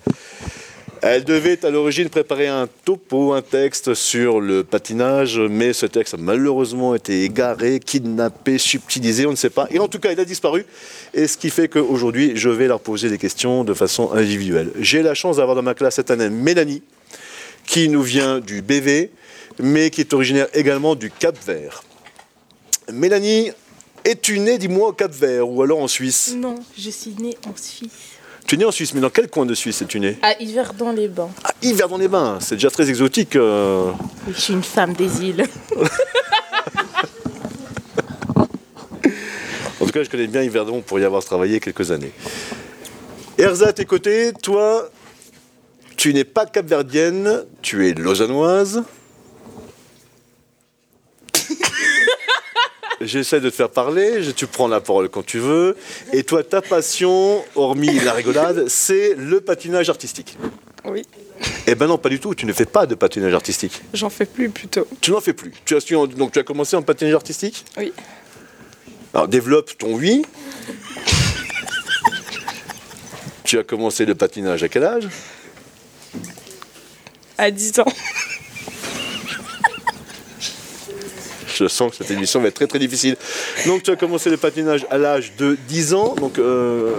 Elle 1.02 1.24
devait 1.24 1.64
à 1.64 1.70
l'origine 1.70 2.10
préparer 2.10 2.48
un 2.48 2.68
topo, 2.86 3.34
un 3.34 3.44
texte 3.44 3.94
sur 3.94 4.42
le 4.42 4.64
patinage, 4.64 5.40
mais 5.40 5.72
ce 5.72 5.86
texte 5.86 6.16
a 6.16 6.18
malheureusement 6.18 6.96
été 6.96 7.24
égaré, 7.24 7.80
kidnappé, 7.80 8.58
subtilisé, 8.58 9.28
on 9.28 9.32
ne 9.32 9.36
sait 9.36 9.52
pas. 9.52 9.68
Et 9.70 9.80
en 9.80 9.88
tout 9.88 10.00
cas, 10.00 10.12
il 10.12 10.20
a 10.20 10.26
disparu. 10.26 10.66
Et 11.14 11.28
ce 11.28 11.38
qui 11.38 11.52
fait 11.52 11.68
qu'aujourd'hui, 11.68 12.32
je 12.36 12.50
vais 12.50 12.68
leur 12.68 12.80
poser 12.80 13.10
des 13.10 13.20
questions 13.20 13.64
de 13.64 13.76
façon 13.76 14.12
individuelle. 14.12 14.72
J'ai 14.80 15.04
la 15.04 15.14
chance 15.14 15.38
d'avoir 15.38 15.56
dans 15.56 15.62
ma 15.62 15.76
classe 15.76 15.96
cette 15.96 16.10
année 16.10 16.30
Mélanie, 16.30 16.82
qui 17.68 17.88
nous 17.90 18.02
vient 18.02 18.40
du 18.40 18.64
BV, 18.64 19.12
mais 19.60 19.92
qui 19.92 20.02
est 20.02 20.14
originaire 20.14 20.48
également 20.56 20.96
du 20.96 21.12
Cap 21.12 21.38
Vert. 21.46 21.84
Mélanie, 22.92 23.52
es-tu 24.04 24.40
née, 24.40 24.58
dis-moi, 24.58 24.88
au 24.90 24.94
Cap 24.94 25.12
Vert 25.12 25.48
ou 25.48 25.62
alors 25.62 25.80
en 25.80 25.88
Suisse? 25.88 26.34
Non, 26.36 26.56
je 26.76 26.90
suis 26.90 27.14
née 27.20 27.38
en 27.48 27.56
Suisse. 27.56 27.92
Tu 28.48 28.56
es 28.56 28.58
née 28.58 28.66
en 28.66 28.72
Suisse, 28.72 28.96
mais 28.96 29.02
dans 29.02 29.12
quel 29.12 29.30
coin 29.30 29.46
de 29.46 29.54
Suisse 29.54 29.82
es-tu 29.84 30.00
née? 30.00 30.18
À 30.24 30.42
Yverdon-les-Bains. 30.42 31.30
À 31.44 31.52
Yverdon-les-Bains, 31.62 32.40
c'est 32.42 32.56
déjà 32.56 32.72
très 32.72 32.90
exotique. 32.90 33.36
euh. 33.36 33.92
Oui, 34.26 34.34
Je 34.34 34.42
suis 34.42 34.54
une 34.54 34.64
femme 34.64 34.94
des 34.94 35.22
îles. 35.22 35.46
cas, 39.98 40.04
je 40.04 40.10
connais 40.10 40.28
bien 40.28 40.44
Yverdon 40.44 40.82
pour 40.82 41.00
y 41.00 41.04
avoir 41.04 41.24
travaillé 41.24 41.60
quelques 41.60 41.92
années. 41.92 42.12
Erza, 43.38 43.68
à 43.70 43.74
tes 43.74 43.86
côtés, 43.86 44.32
toi, 44.42 44.90
tu 45.98 46.14
n'es 46.14 46.24
pas 46.24 46.46
capverdienne, 46.46 47.44
tu 47.62 47.88
es 47.90 47.94
lausannoise. 47.94 48.84
J'essaie 53.02 53.40
de 53.40 53.50
te 53.50 53.56
faire 53.56 53.70
parler, 53.70 54.24
je- 54.24 54.32
tu 54.32 54.48
prends 54.48 54.68
la 54.68 54.82
parole 54.82 55.10
quand 55.10 55.24
tu 55.26 55.38
veux. 55.40 55.76
Et 56.14 56.24
toi, 56.24 56.44
ta 56.44 56.62
passion, 56.64 57.44
hormis 57.56 58.00
la 58.00 58.14
rigolade, 58.14 58.68
c'est 58.70 59.14
le 59.16 59.40
patinage 59.42 59.90
artistique. 59.90 60.36
Oui, 60.86 61.04
Eh 61.68 61.76
ben 61.76 61.86
non, 61.88 61.98
pas 62.00 62.10
du 62.10 62.20
tout, 62.20 62.34
tu 62.34 62.46
ne 62.48 62.54
fais 62.54 62.66
pas 62.66 62.86
de 62.88 62.96
patinage 62.96 63.34
artistique. 63.34 63.82
j'en 63.94 64.10
fais 64.10 64.26
plus 64.26 64.50
plutôt. 64.50 64.88
Tu 65.02 65.12
n'en 65.12 65.22
fais 65.22 65.34
plus. 65.34 65.54
Tu 65.66 65.76
as, 65.76 65.80
donc 66.08 66.32
tu 66.32 66.40
as 66.40 66.44
commencé 66.44 66.76
en 66.76 66.82
patinage 66.82 67.14
artistique? 67.14 67.66
Oui. 67.78 67.94
Alors 69.14 69.28
développe 69.28 69.78
ton 69.78 69.94
oui. 69.96 70.24
tu 73.44 73.60
as 73.60 73.64
commencé 73.64 74.06
le 74.06 74.16
patinage 74.16 74.64
à 74.64 74.70
quel 74.70 74.84
âge? 74.86 75.08
À 77.38 77.52
10 77.52 77.80
ans. 77.80 77.86
Je 81.56 81.68
sens 81.68 81.92
que 81.92 81.98
cette 81.98 82.12
émission 82.12 82.40
va 82.40 82.50
être 82.50 82.56
très 82.56 82.68
très 82.68 82.80
difficile. 82.80 83.16
Donc 83.66 83.84
tu 83.84 83.92
as 83.92 83.96
commencé 83.96 84.30
le 84.30 84.38
patinage 84.38 84.86
à 84.92 84.98
l'âge 84.98 85.34
de 85.38 85.58
10 85.68 85.94
ans. 85.96 86.16
Donc 86.16 86.38
euh, 86.38 86.94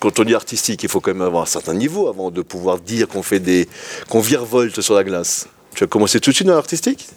quand 0.00 0.20
on 0.20 0.24
dit 0.24 0.34
artistique, 0.34 0.82
il 0.82 0.88
faut 0.88 1.00
quand 1.00 1.12
même 1.12 1.22
avoir 1.22 1.42
un 1.42 1.46
certain 1.46 1.74
niveau 1.74 2.08
avant 2.08 2.30
de 2.30 2.40
pouvoir 2.42 2.78
dire 2.78 3.08
qu'on 3.08 3.22
fait 3.22 3.40
des 3.40 3.68
qu'on 4.08 4.20
virevolte 4.20 4.80
sur 4.80 4.94
la 4.94 5.04
glace. 5.04 5.48
Tu 5.74 5.84
as 5.84 5.86
commencé 5.86 6.20
tout 6.20 6.30
de 6.30 6.34
suite 6.34 6.46
dans 6.46 6.54
l'artistique? 6.54 7.08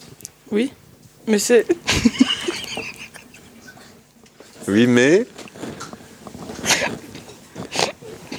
Oui. 0.51 0.72
Mais 1.25 1.39
c'est. 1.39 1.66
Oui, 4.68 4.86
mais. 4.86 5.25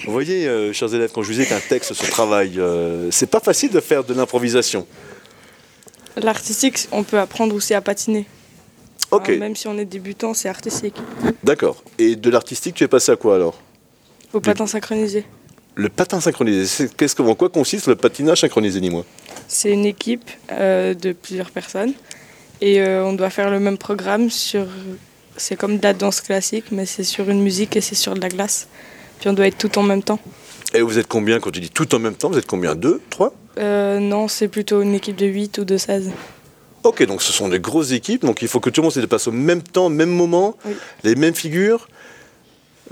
Vous 0.08 0.14
voyez, 0.14 0.48
euh, 0.48 0.72
chers 0.72 0.94
élèves, 0.94 1.10
quand 1.14 1.20
je 1.22 1.26
vous 1.26 1.34
disais 1.34 1.44
qu'un 1.44 1.60
texte 1.60 1.92
se 1.92 2.10
travaille, 2.10 2.58
euh, 2.58 3.10
c'est 3.10 3.26
pas 3.28 3.40
facile 3.40 3.70
de 3.70 3.78
faire 3.78 4.02
de 4.04 4.14
l'improvisation. 4.14 4.86
L'artistique, 6.16 6.88
on 6.92 7.02
peut 7.04 7.18
apprendre 7.18 7.54
aussi 7.54 7.74
à 7.74 7.82
patiner. 7.82 8.24
Ok, 9.10 9.28
même 9.28 9.54
si 9.54 9.68
on 9.68 9.76
est 9.76 9.84
débutant, 9.84 10.32
c'est 10.32 10.48
artistique. 10.48 10.94
d'accord. 11.44 11.82
Et 11.98 12.16
de 12.16 12.30
l'artistique, 12.30 12.74
tu 12.74 12.84
es 12.84 12.88
passé 12.88 13.12
à 13.12 13.16
quoi 13.16 13.34
alors? 13.34 13.60
Au 14.32 14.40
patin 14.40 14.66
synchronisé. 14.66 15.26
Le 15.74 15.90
patin 15.90 16.20
synchronisé. 16.22 16.64
c'est- 16.66 16.96
Qu'est-ce 16.96 17.14
que, 17.14 17.20
en 17.20 17.34
quoi 17.34 17.50
consiste 17.50 17.86
le 17.88 17.94
patinage 17.94 18.40
synchronisé, 18.40 18.80
dis-moi? 18.80 19.04
C'est 19.46 19.70
une 19.72 19.84
équipe 19.84 20.30
euh, 20.50 20.94
de 20.94 21.12
plusieurs 21.12 21.50
personnes. 21.50 21.92
Et 22.62 22.82
on 22.82 23.12
doit 23.12 23.28
faire 23.30 23.50
le 23.50 23.60
même 23.60 23.76
programme 23.76 24.30
sur. 24.30 24.66
C'est 25.36 25.56
comme 25.56 25.76
de 25.76 25.82
la 25.82 25.92
danse 25.92 26.22
classique, 26.22 26.66
mais 26.72 26.86
c'est 26.86 27.04
sur 27.04 27.28
une 27.28 27.42
musique 27.42 27.76
et 27.76 27.82
c'est 27.82 27.94
sur 27.94 28.14
de 28.14 28.20
la 28.20 28.30
glace. 28.30 28.68
Puis 29.20 29.28
on 29.28 29.32
doit 29.32 29.46
être 29.46 29.58
tout 29.58 29.78
en 29.78 29.82
même 29.82 30.02
temps. 30.02 30.18
Et 30.74 30.82
vous 30.82 30.98
êtes 30.98 31.06
combien 31.06 31.40
quand 31.40 31.50
tu 31.50 31.60
dis 31.60 31.70
tout 31.70 31.94
en 31.94 31.98
même 31.98 32.14
temps 32.14 32.30
Vous 32.30 32.38
êtes 32.38 32.46
combien 32.46 32.74
Deux 32.74 33.00
Trois? 33.10 33.32
Euh, 33.58 33.98
non, 33.98 34.28
c'est 34.28 34.48
plutôt 34.48 34.82
une 34.82 34.94
équipe 34.94 35.16
de 35.16 35.26
8 35.26 35.58
ou 35.58 35.64
de 35.64 35.76
16. 35.76 36.10
Ok, 36.84 37.04
donc 37.06 37.22
ce 37.22 37.32
sont 37.32 37.48
des 37.48 37.58
grosses 37.58 37.90
équipes, 37.92 38.24
donc 38.24 38.40
il 38.42 38.48
faut 38.48 38.60
que 38.60 38.70
tout 38.70 38.80
le 38.80 38.84
monde 38.84 38.92
se 38.92 39.00
déplace 39.00 39.26
au 39.26 39.32
même 39.32 39.62
temps, 39.62 39.86
au 39.86 39.90
même 39.90 40.10
moment, 40.10 40.56
Oui. 40.64 40.74
les 41.02 41.16
mêmes 41.16 41.34
figures. 41.34 41.88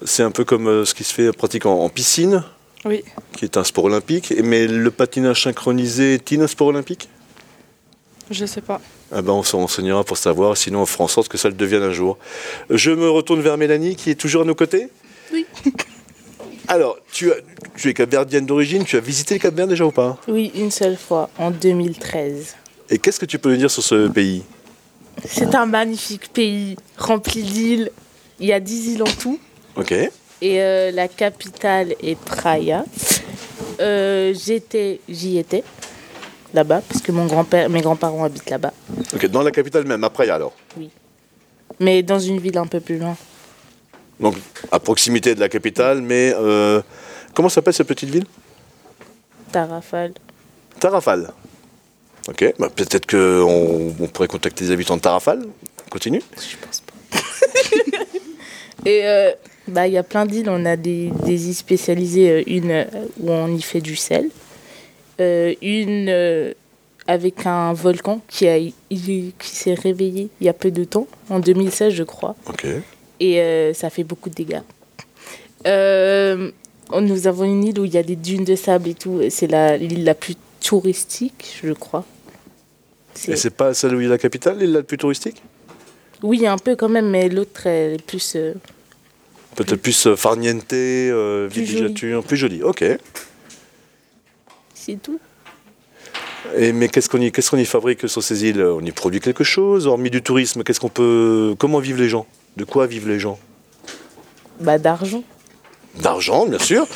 C'est 0.04 0.22
un 0.24 0.30
peu 0.32 0.44
comme 0.44 0.66
euh, 0.66 0.84
ce 0.84 0.94
qui 0.94 1.04
se 1.04 1.14
fait 1.14 1.32
pratique 1.32 1.66
en, 1.66 1.80
en 1.84 1.88
piscine, 1.88 2.42
Oui. 2.84 3.04
qui 3.36 3.44
est 3.44 3.56
un 3.56 3.62
sport 3.64 3.84
olympique. 3.84 4.34
Mais 4.42 4.66
le 4.66 4.90
patinage 4.90 5.44
synchronisé 5.44 6.14
est-il 6.14 6.40
un 6.42 6.46
sport 6.48 6.66
olympique? 6.68 7.08
Je 8.30 8.44
sais 8.44 8.60
pas. 8.60 8.80
Ah 9.12 9.22
ben 9.22 9.32
on 9.34 9.44
s'en 9.44 9.58
renseignera 9.58 10.02
pour 10.02 10.16
savoir, 10.16 10.56
sinon 10.56 10.80
on 10.82 10.86
fera 10.86 11.04
en 11.04 11.08
sorte 11.08 11.28
que 11.28 11.38
ça 11.38 11.48
le 11.48 11.54
devienne 11.54 11.84
un 11.84 11.92
jour. 11.92 12.18
Je 12.70 12.90
me 12.90 13.08
retourne 13.08 13.40
vers 13.40 13.56
Mélanie 13.56 13.94
qui 13.94 14.10
est 14.10 14.16
toujours 14.16 14.42
à 14.42 14.44
nos 14.44 14.56
côtés? 14.56 14.88
Oui. 15.32 15.46
Alors, 16.68 16.98
tu, 17.12 17.30
as, 17.30 17.36
tu 17.76 17.88
es 17.88 17.94
capverdienne 17.94 18.44
d'origine, 18.46 18.84
tu 18.84 18.96
as 18.96 19.00
visité 19.00 19.34
le 19.34 19.40
Cap-Vert 19.40 19.68
déjà 19.68 19.84
ou 19.84 19.92
pas? 19.92 20.18
Oui, 20.28 20.50
une 20.54 20.70
seule 20.70 20.96
fois, 20.96 21.30
en 21.38 21.50
2013. 21.50 22.56
Et 22.90 22.98
qu'est-ce 22.98 23.20
que 23.20 23.26
tu 23.26 23.38
peux 23.38 23.50
nous 23.50 23.56
dire 23.56 23.70
sur 23.70 23.82
ce 23.82 24.08
pays? 24.08 24.42
C'est 25.24 25.54
un 25.54 25.66
magnifique 25.66 26.32
pays 26.32 26.76
rempli 26.98 27.42
d'îles. 27.42 27.90
Il 28.40 28.46
y 28.46 28.52
a 28.52 28.60
10 28.60 28.94
îles 28.94 29.02
en 29.02 29.06
tout. 29.20 29.38
Ok. 29.76 29.92
Et 29.92 30.10
euh, 30.60 30.90
la 30.90 31.08
capitale 31.08 31.94
est 32.02 32.18
Praia. 32.18 32.84
Euh, 33.80 34.34
j'étais, 34.34 35.00
j'y 35.08 35.38
étais 35.38 35.64
là-bas 36.52 36.82
parce 36.86 37.00
que 37.00 37.12
mon 37.12 37.26
grand-père, 37.26 37.70
mes 37.70 37.80
grands-parents 37.80 38.24
habitent 38.24 38.50
là-bas. 38.50 38.72
Ok, 39.14 39.26
dans 39.26 39.42
la 39.42 39.50
capitale 39.50 39.84
même, 39.86 40.04
après 40.04 40.28
alors? 40.28 40.52
Mais 41.80 42.02
dans 42.02 42.18
une 42.18 42.38
ville 42.38 42.58
un 42.58 42.66
peu 42.66 42.80
plus 42.80 42.98
loin. 42.98 43.16
Donc 44.20 44.34
à 44.72 44.78
proximité 44.78 45.34
de 45.34 45.40
la 45.40 45.48
capitale, 45.48 46.00
mais 46.00 46.32
euh, 46.36 46.80
comment 47.34 47.48
s'appelle 47.48 47.74
cette 47.74 47.86
petite 47.88 48.08
ville? 48.10 48.24
Tarafal. 49.52 50.12
Tarafal. 50.80 51.30
Ok, 52.28 52.54
bah, 52.58 52.68
peut-être 52.74 53.06
qu'on 53.10 53.94
on 54.00 54.06
pourrait 54.08 54.26
contacter 54.28 54.64
les 54.64 54.70
habitants 54.72 54.96
de 54.96 55.02
Tarafal. 55.02 55.42
On 55.86 55.90
Continue. 55.90 56.22
Je 56.36 56.56
pense 56.64 56.80
pas. 56.80 57.18
Et 58.84 59.06
euh, 59.06 59.32
bah 59.68 59.86
il 59.86 59.92
y 59.94 59.98
a 59.98 60.02
plein 60.02 60.26
d'îles. 60.26 60.48
On 60.50 60.64
a 60.64 60.76
des, 60.76 61.10
des 61.24 61.48
îles 61.48 61.54
spécialisées. 61.54 62.30
euh, 62.30 62.42
Une 62.46 62.86
où 63.20 63.30
on 63.30 63.54
y 63.54 63.62
fait 63.62 63.80
du 63.80 63.96
sel. 63.96 64.28
Euh, 65.20 65.54
une 65.62 66.54
avec 67.06 67.46
un 67.46 67.72
volcan 67.72 68.20
qui 68.28 68.48
a 68.48 68.58
il- 68.58 68.72
qui 68.90 69.32
s'est 69.48 69.74
réveillé 69.74 70.28
il 70.40 70.46
y 70.46 70.48
a 70.50 70.52
peu 70.52 70.70
de 70.72 70.82
temps, 70.84 71.06
en 71.30 71.38
2016 71.38 71.94
je 71.94 72.02
crois. 72.02 72.34
Ok. 72.48 72.66
Et 73.20 73.40
euh, 73.40 73.72
ça 73.74 73.90
fait 73.90 74.04
beaucoup 74.04 74.28
de 74.30 74.34
dégâts. 74.34 74.60
Euh, 75.66 76.50
nous 77.00 77.26
avons 77.26 77.44
une 77.44 77.64
île 77.64 77.78
où 77.80 77.84
il 77.84 77.92
y 77.94 77.98
a 77.98 78.02
des 78.02 78.16
dunes 78.16 78.44
de 78.44 78.54
sable 78.56 78.88
et 78.88 78.94
tout. 78.94 79.20
C'est 79.30 79.46
la- 79.48 79.76
l'île 79.76 80.04
la 80.04 80.14
plus 80.14 80.36
touristique, 80.60 81.58
je 81.64 81.72
crois. 81.72 82.04
Et 83.28 83.36
c'est 83.36 83.50
pas 83.50 83.72
celle 83.74 83.94
où 83.94 84.00
il 84.00 84.04
y 84.04 84.06
a 84.06 84.10
la 84.10 84.18
capitale, 84.18 84.58
l'île 84.58 84.72
la 84.72 84.82
plus 84.82 84.98
touristique? 84.98 85.42
Oui, 86.22 86.46
un 86.46 86.58
peu 86.58 86.76
quand 86.76 86.88
même, 86.88 87.10
mais 87.10 87.28
l'autre 87.28 87.66
est 87.66 88.00
plus. 88.06 88.34
euh, 88.36 88.54
Peut-être 89.56 89.80
plus 89.80 90.06
euh, 90.06 90.16
farniente, 90.16 90.66
Plus 90.68 91.48
villégiature, 91.48 92.22
plus 92.22 92.36
jolie. 92.36 92.62
Ok. 92.62 92.84
C'est 94.74 95.00
tout. 95.02 95.18
Et, 96.56 96.72
mais 96.72 96.88
qu'est-ce 96.88 97.08
qu'on 97.08 97.20
y, 97.20 97.26
y 97.28 97.64
fabrique 97.64 98.08
sur 98.08 98.22
ces 98.22 98.44
îles? 98.44 98.62
On 98.62 98.80
y 98.80 98.92
produit 98.92 99.20
quelque 99.20 99.42
chose 99.44 99.86
Hormis 99.86 100.10
du 100.10 100.22
tourisme, 100.22 100.62
qu'est-ce 100.62 100.78
qu'on 100.78 100.88
peut. 100.90 101.54
Comment 101.58 101.80
vivent 101.80 101.98
les 101.98 102.08
gens? 102.08 102.26
De 102.56 102.64
quoi 102.64 102.86
vivent 102.86 103.08
les 103.08 103.18
gens? 103.18 103.38
Bah, 104.60 104.78
d'argent. 104.78 105.22
D'argent, 106.00 106.46
bien 106.46 106.58
sûr. 106.58 106.86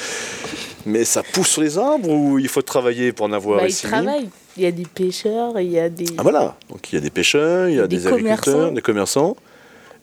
Mais 0.87 1.05
ça 1.05 1.23
pousse 1.23 1.49
sur 1.49 1.63
les 1.63 1.77
arbres 1.77 2.09
ou 2.09 2.39
il 2.39 2.49
faut 2.49 2.63
travailler 2.63 3.13
pour 3.13 3.27
en 3.27 3.33
avoir 3.33 3.61
Bah, 3.61 3.67
ils 3.67 3.71
ici 3.71 3.87
travaillent. 3.87 4.31
Il 4.57 4.63
y 4.63 4.67
a 4.67 4.73
des 4.73 4.85
pêcheurs, 4.87 5.61
il 5.61 5.71
y 5.71 5.79
a 5.79 5.89
des. 5.89 6.07
Ah 6.19 6.23
voilà, 6.23 6.57
donc 6.71 6.91
il 6.93 6.97
y 6.97 6.99
a 6.99 7.01
des 7.01 7.11
pêcheurs, 7.11 7.69
il 7.69 7.77
y 7.77 7.81
a 7.81 7.87
Des 7.87 7.99
des, 7.99 8.07
agriculteurs, 8.07 8.73
des 8.73 8.81
commerçants. 8.83 9.37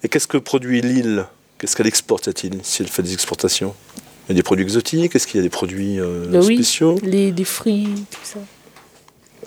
Et 0.04 0.10
qu'est-ce 0.10 0.28
que 0.28 0.38
produit 0.38 0.82
l'île? 0.82 1.26
Qu'est-ce 1.58 1.76
qu'elle 1.76 1.88
exporte 1.88 2.26
cette 2.26 2.44
île 2.44 2.60
si 2.64 2.84
elle 2.84 2.88
fait 2.88 3.02
des 3.04 3.14
exportations? 3.14 3.74
Il 4.30 4.34
y 4.34 4.36
a 4.36 4.36
des 4.36 4.44
produits 4.44 4.64
exotiques 4.64 5.16
Est-ce 5.16 5.26
qu'il 5.26 5.38
y 5.38 5.40
a 5.40 5.44
des 5.44 5.50
produits 5.50 6.00
euh, 6.00 6.28
Bah 6.30 6.40
oui, 6.44 6.56
spéciaux? 6.56 7.00
les, 7.02 7.32
les 7.32 7.44
fruits, 7.44 7.88
tout 8.12 8.20
ça. 8.24 8.40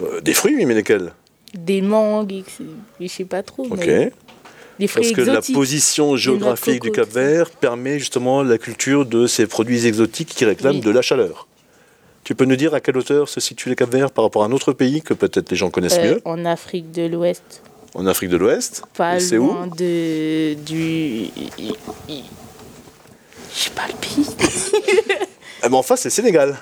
Euh, 0.02 0.20
Des 0.20 0.32
fruits, 0.34 0.56
oui, 0.56 0.64
mais 0.64 0.74
lesquels? 0.74 1.12
Des 1.54 1.82
mangues, 1.82 2.42
je 3.00 3.06
sais 3.06 3.24
pas 3.24 3.42
trop. 3.42 3.64
Ok. 3.70 3.84
mais 3.86 4.12
des 4.80 4.88
fruits 4.88 5.12
Parce 5.12 5.26
que 5.26 5.30
la 5.30 5.40
position 5.42 6.16
géographique 6.16 6.82
du 6.82 6.90
coco, 6.90 7.02
Cap-Vert 7.02 7.50
permet 7.52 7.98
justement 8.00 8.42
la 8.42 8.58
culture 8.58 9.06
de 9.06 9.26
ces 9.28 9.46
produits 9.46 9.86
exotiques 9.86 10.30
qui 10.34 10.44
réclament 10.44 10.76
Oui. 10.76 10.80
de 10.80 10.90
la 10.90 11.02
chaleur. 11.02 11.46
Tu 12.24 12.34
peux 12.34 12.44
nous 12.44 12.56
dire 12.56 12.74
à 12.74 12.80
quelle 12.80 12.96
hauteur 12.98 13.28
se 13.28 13.40
situe 13.40 13.68
le 13.68 13.74
Cap-Vert 13.76 14.10
par 14.10 14.24
rapport 14.24 14.42
à 14.42 14.46
un 14.46 14.52
autre 14.52 14.72
pays 14.72 15.00
que 15.02 15.14
peut-être 15.14 15.50
les 15.50 15.56
gens 15.56 15.70
connaissent 15.70 15.98
Euh, 15.98 16.14
mieux? 16.14 16.22
en 16.24 16.44
Afrique 16.44 16.90
de 16.92 17.06
l'Ouest. 17.06 17.62
En 17.94 18.06
Afrique 18.06 18.30
de 18.30 18.36
l'Ouest? 18.36 18.82
Pas 18.96 19.18
Et 19.32 19.38
où? 19.38 19.52
de, 19.76 20.54
du. 20.54 21.24
Je 23.52 23.58
sais 23.64 23.70
pas 23.70 23.86
le 23.88 23.94
pays. 24.00 24.26
Eh 25.62 25.68
ben, 25.68 25.74
En 25.74 25.82
face, 25.82 26.00
c'est 26.02 26.08
le 26.08 26.12
Sénégal. 26.14 26.56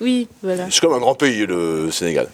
Oui, 0.00 0.26
voilà. 0.42 0.66
C'est 0.70 0.80
comme 0.80 0.92
un 0.94 0.98
grand 0.98 1.14
pays, 1.14 1.46
le 1.46 1.90
Sénégal. 1.92 2.28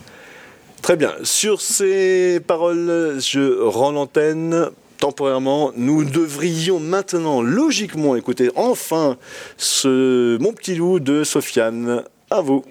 Très 0.80 0.96
bien. 0.96 1.12
Sur 1.24 1.60
ces 1.60 2.40
paroles, 2.46 3.16
je 3.20 3.60
rends 3.62 3.90
l'antenne 3.90 4.70
temporairement. 4.98 5.72
Nous 5.76 6.04
devrions 6.04 6.80
maintenant, 6.80 7.42
logiquement, 7.42 8.16
écouter 8.16 8.50
enfin 8.56 9.16
ce 9.56 10.38
Mon 10.38 10.52
petit 10.52 10.74
loup 10.74 11.00
de 11.00 11.24
Sofiane. 11.24 12.02
À 12.30 12.40
vous. 12.40 12.64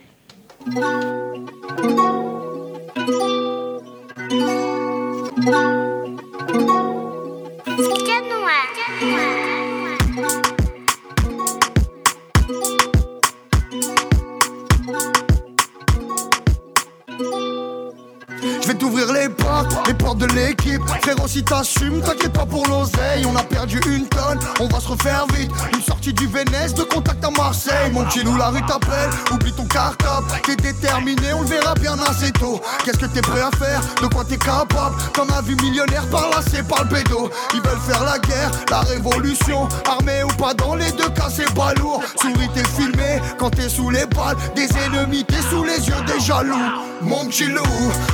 Si 21.28 21.44
t'assumes, 21.44 22.02
t'inquiète 22.02 22.32
pas 22.32 22.46
pour 22.46 22.66
l'oseille. 22.68 23.26
On 23.26 23.36
a 23.36 23.44
perdu 23.44 23.82
une 23.88 24.08
tonne, 24.08 24.40
on 24.62 24.68
va 24.68 24.80
se 24.80 24.88
refaire 24.88 25.26
vite. 25.34 25.52
Une 25.74 25.82
sortie 25.82 26.14
du 26.14 26.28
Vénès, 26.28 26.74
de 26.74 26.84
contact 26.84 27.26
à 27.26 27.30
Marseille. 27.30 27.92
Mon 27.92 28.06
petit 28.06 28.24
la 28.24 28.50
rue 28.50 28.62
t'appelle, 28.66 29.10
oublie 29.34 29.52
ton 29.52 29.66
cartable. 29.66 30.28
T'es 30.46 30.56
déterminé, 30.56 31.34
on 31.34 31.42
le 31.42 31.48
verra 31.48 31.74
bien 31.74 31.98
assez 32.08 32.32
tôt. 32.32 32.62
Qu'est-ce 32.86 33.00
que 33.00 33.08
t'es 33.08 33.22
prêt 33.22 33.42
à 33.42 33.52
faire? 33.58 33.82
De 34.02 34.08
quoi 34.08 34.24
t'es 34.24 34.38
capable? 34.38 34.96
T'en 35.14 35.28
as 35.28 35.42
vu 35.42 35.58
millionnaire 35.58 36.08
par 36.10 36.30
là, 36.30 36.38
c'est 36.50 36.66
pas 36.66 36.84
le 36.84 36.96
bédo. 36.96 37.30
Ils 37.54 37.62
veulent 37.62 37.80
faire 37.86 38.04
la 38.06 38.18
guerre, 38.20 38.52
la 38.70 38.80
révolution. 38.82 39.68
Armé 39.90 40.24
ou 40.24 40.30
pas, 40.42 40.54
dans 40.54 40.76
les 40.76 40.92
deux 40.94 41.10
cas, 41.10 41.28
c'est 41.30 41.54
pas 41.54 41.74
lourd. 41.74 42.02
Souris, 42.22 42.50
t'es 42.54 42.64
filmé 42.64 43.20
quand 43.38 43.50
t'es 43.50 43.68
sous 43.68 43.90
les 43.90 44.06
balles 44.06 44.38
des 44.56 44.70
ennemis, 44.86 45.26
t'es 45.26 45.42
sous 45.50 45.66
les 45.66 45.86
yeux 45.86 46.02
des 46.08 46.20
jaloux. 46.24 46.85
Mon 47.02 47.26
petit 47.26 47.46
loup, 47.46 47.64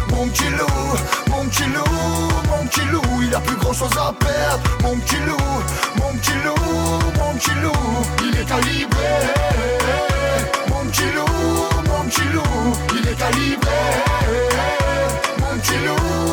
mon 0.10 0.28
petit 0.28 0.50
loup, 0.50 0.98
mon 1.30 1.46
petit 1.46 1.63
loup, 1.63 2.30
mon 2.50 2.65
petit 2.65 2.82
loup, 2.91 3.22
il 3.22 3.34
a 3.34 3.39
plus 3.39 3.56
grand 3.56 3.74
chose 3.74 3.91
à 3.98 4.13
perdre. 4.13 4.63
Mon 4.84 4.98
petit 4.98 5.17
loup, 5.26 5.38
mon 5.98 6.13
petit 6.17 6.34
loup, 6.44 6.56
mon 7.20 7.34
petit 7.36 7.52
loup, 7.62 7.72
il 8.24 8.39
est 8.39 8.46
calibré. 8.46 9.08
Mon 10.70 10.86
petit 10.89 11.12
loup, 11.15 11.89
mon 11.89 12.04
petit 12.10 12.24
loup, 12.34 12.74
il 12.96 13.08
est 13.08 13.15
calibré. 13.15 13.72
Mon 15.39 15.58
petit 15.60 15.78
loup. 15.86 16.31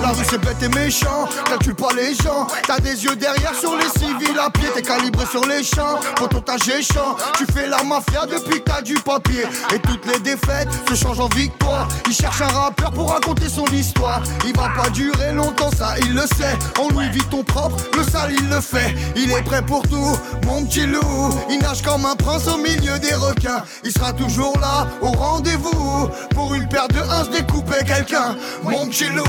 La 0.00 0.08
rue 0.10 0.24
c'est 0.28 0.38
bête 0.38 0.62
et 0.62 0.68
méchant, 0.68 1.28
calcule 1.44 1.74
pas 1.74 1.92
les 1.96 2.14
gens. 2.14 2.46
T'as 2.66 2.78
des 2.78 3.04
yeux 3.04 3.16
derrière 3.16 3.54
sur 3.54 3.76
les 3.76 3.88
civils 3.98 4.38
à 4.38 4.48
pied, 4.50 4.68
t'es 4.74 4.82
calibré 4.82 5.26
sur 5.26 5.44
les 5.46 5.64
champs. 5.64 5.98
Pour 6.16 6.28
ton 6.28 6.40
champ, 6.58 7.16
tu 7.36 7.44
fais 7.52 7.66
la 7.66 7.82
mafia 7.82 8.26
depuis 8.26 8.60
que 8.60 8.70
t'as 8.70 8.82
du 8.82 8.94
papier. 8.94 9.44
Et 9.74 9.78
toutes 9.80 10.06
les 10.06 10.20
défaites 10.20 10.68
se 10.88 10.94
changent 10.94 11.20
en 11.20 11.28
victoire. 11.28 11.88
Il 12.06 12.14
cherche 12.14 12.40
un 12.42 12.46
rappeur 12.46 12.92
pour 12.92 13.10
raconter 13.10 13.48
son 13.48 13.64
histoire. 13.66 14.22
Il 14.46 14.56
va 14.56 14.68
pas 14.76 14.90
durer 14.90 15.32
longtemps, 15.32 15.70
ça 15.76 15.94
il 15.98 16.14
le 16.14 16.22
sait. 16.22 16.56
On 16.80 16.88
lui 16.96 17.08
vit 17.10 17.24
ton 17.30 17.42
propre, 17.42 17.76
le 17.96 18.04
sale 18.04 18.32
il 18.38 18.48
le 18.48 18.60
fait. 18.60 18.94
Il 19.16 19.32
est 19.32 19.42
prêt 19.42 19.62
pour 19.62 19.82
tout, 19.82 20.16
mon 20.46 20.64
petit 20.64 20.86
loup. 20.86 21.30
Il 21.48 21.58
nage 21.60 21.82
comme 21.82 22.06
un 22.06 22.14
prince 22.14 22.46
au 22.46 22.58
milieu 22.58 22.98
des 22.98 23.14
requins. 23.14 23.62
Il 23.84 23.92
sera 23.92 24.12
toujours 24.12 24.58
là, 24.60 24.86
au 25.02 25.08
rendez-vous. 25.08 26.08
Pour 26.34 26.54
une 26.54 26.68
paire 26.68 26.88
de 26.88 27.00
uns 27.00 27.24
découper 27.30 27.84
quelqu'un. 27.84 28.36
Mon 28.62 28.86
petit 28.86 29.08
loup, 29.08 29.24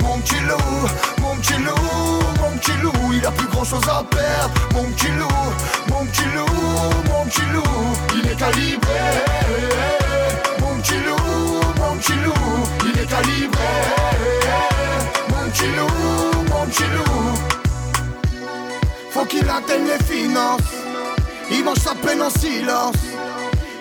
mon 0.00 0.18
petit 0.18 0.40
loup, 0.40 0.88
mon 1.20 1.36
petit 1.36 1.54
loup, 1.54 2.20
mon 2.40 2.56
petit 2.58 2.72
loup. 2.82 3.12
Il 3.12 3.24
a 3.24 3.30
plus 3.30 3.46
grand 3.48 3.64
chose 3.64 3.84
à 3.88 4.02
perdre. 4.04 4.54
Mon 4.74 4.84
petit 4.92 5.08
loup, 5.08 5.28
mon 5.88 6.04
petit 6.06 6.24
loup, 6.34 6.46
mon 7.08 7.24
petit 7.26 7.46
loup. 7.52 7.62
Il 8.14 8.30
est 8.30 8.36
calibré. 8.36 9.00
Mon 10.60 10.80
petit 10.80 10.98
loup, 11.06 11.60
mon 11.78 11.96
petit 11.96 12.12
loup. 12.24 12.32
Il 12.84 13.00
est 13.00 13.06
calibré. 13.06 13.64
Mon 15.30 15.50
petit 15.50 15.68
loup, 15.76 16.44
mon 16.50 16.66
petit 16.66 16.84
loup. 16.94 17.34
Faut 19.10 19.24
qu'il 19.24 19.48
atteigne 19.48 19.86
les 19.86 20.04
finances. 20.04 20.60
Il 21.50 21.64
mange 21.64 21.78
sa 21.78 21.94
peine 21.94 22.22
en 22.22 22.30
silence. 22.30 22.96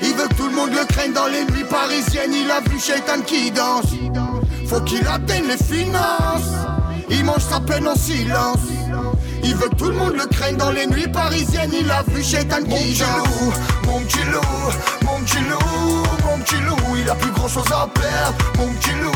Il 0.01 0.13
veut 0.13 0.27
que 0.27 0.35
tout 0.35 0.47
le 0.47 0.55
monde 0.55 0.71
le 0.71 0.85
craigne 0.85 1.13
dans 1.13 1.27
les 1.27 1.43
nuits 1.45 1.65
parisiennes. 1.69 2.33
Il 2.33 2.49
a 2.51 2.61
vu 2.61 2.79
Shaitan 2.79 3.21
qui 3.25 3.51
danse. 3.51 3.85
Faut 4.67 4.81
qu'il 4.81 5.05
atteigne 5.07 5.47
les 5.47 5.57
finances. 5.57 6.53
Il 7.09 7.23
mange 7.23 7.43
sa 7.43 7.59
peine 7.59 7.87
en 7.87 7.95
silence. 7.95 8.57
Il 9.43 9.55
veut 9.55 9.69
que 9.69 9.75
tout 9.75 9.85
le 9.85 9.95
monde 9.95 10.15
le 10.15 10.25
craigne 10.25 10.57
dans 10.57 10.71
les 10.71 10.87
nuits 10.87 11.07
parisiennes. 11.07 11.71
Il 11.79 11.89
a 11.91 12.03
vu 12.03 12.21
qui 12.21 12.33
danse. 12.97 13.59
Mon 13.85 13.99
petit 14.01 14.23
loup, 14.31 14.41
mon 15.03 15.19
petit 15.23 15.39
loup, 15.41 16.03
mon 16.23 16.39
petit 16.39 16.61
loup. 16.61 16.95
Il 16.97 17.09
a 17.09 17.15
plus 17.15 17.31
grand 17.31 17.47
chose 17.47 17.71
à 17.71 17.87
perdre. 17.87 18.37
Mon 18.57 18.73
petit 18.73 18.93
loup, 19.01 19.11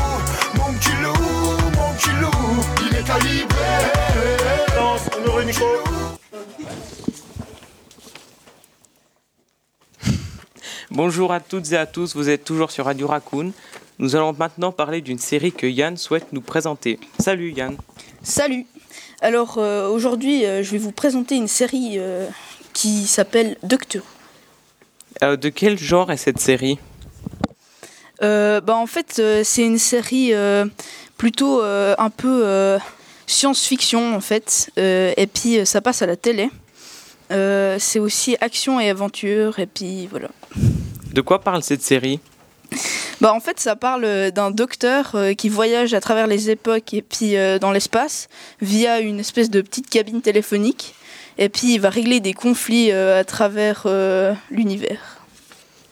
mon 0.55 0.73
petit 0.73 0.95
loup, 1.01 1.57
mon 1.77 1.93
petit 1.93 2.11
loup. 2.21 2.63
Il 2.81 2.95
est 2.95 3.03
calibré. 3.03 3.69
Danse, 4.75 5.01
Honoré 5.17 5.45
Nico. 5.45 5.65
Bonjour 10.91 11.31
à 11.31 11.39
toutes 11.39 11.71
et 11.71 11.77
à 11.77 11.85
tous, 11.85 12.15
vous 12.15 12.29
êtes 12.29 12.43
toujours 12.43 12.71
sur 12.71 12.85
Radio 12.85 13.07
Raccoon. 13.07 13.53
Nous 13.99 14.15
allons 14.15 14.31
maintenant 14.31 14.71
parler 14.71 15.01
d'une 15.01 15.19
série 15.19 15.51
que 15.51 15.67
Yann 15.67 15.97
souhaite 15.97 16.31
nous 16.31 16.39
présenter. 16.39 17.01
Salut 17.19 17.51
Yann. 17.51 17.75
Salut. 18.23 18.65
Alors 19.19 19.57
euh, 19.57 19.89
aujourd'hui, 19.89 20.45
euh, 20.45 20.63
je 20.63 20.71
vais 20.71 20.77
vous 20.77 20.93
présenter 20.93 21.35
une 21.35 21.49
série 21.49 21.95
euh, 21.97 22.29
qui 22.71 23.05
s'appelle 23.05 23.57
Doctor. 23.61 24.03
De 25.21 25.49
quel 25.49 25.77
genre 25.77 26.13
est 26.13 26.17
cette 26.17 26.39
série? 26.39 26.79
Bah, 28.21 28.61
en 28.69 28.85
fait, 28.85 29.21
c'est 29.43 29.65
une 29.65 29.79
série 29.79 30.31
plutôt 31.17 31.61
un 31.61 32.09
peu 32.09 32.77
science-fiction 33.27 34.15
en 34.15 34.21
fait. 34.21 34.71
Et 34.77 35.27
puis 35.27 35.65
ça 35.65 35.81
passe 35.81 36.01
à 36.01 36.05
la 36.05 36.15
télé. 36.15 36.49
C'est 37.29 37.99
aussi 37.99 38.37
action 38.39 38.79
et 38.79 38.89
aventure. 38.89 39.59
Et 39.59 39.65
puis 39.65 40.07
voilà. 40.07 40.29
De 41.11 41.19
quoi 41.19 41.41
parle 41.41 41.63
cette 41.63 41.81
série? 41.81 42.21
Bah, 43.21 43.33
en 43.33 43.39
fait, 43.39 43.59
ça 43.59 43.75
parle 43.75 44.05
euh, 44.05 44.31
d'un 44.31 44.51
docteur 44.51 45.11
euh, 45.15 45.33
qui 45.33 45.49
voyage 45.49 45.93
à 45.93 45.99
travers 45.99 46.27
les 46.27 46.49
époques 46.49 46.93
et 46.93 47.01
puis 47.01 47.35
euh, 47.35 47.59
dans 47.59 47.71
l'espace 47.71 48.29
via 48.61 48.99
une 48.99 49.19
espèce 49.19 49.49
de 49.49 49.61
petite 49.61 49.89
cabine 49.89 50.21
téléphonique. 50.21 50.95
Et 51.37 51.49
puis 51.49 51.73
il 51.73 51.79
va 51.79 51.89
régler 51.89 52.19
des 52.19 52.33
conflits 52.33 52.91
euh, 52.91 53.19
à 53.19 53.23
travers 53.23 53.87
l'univers. 54.51 55.19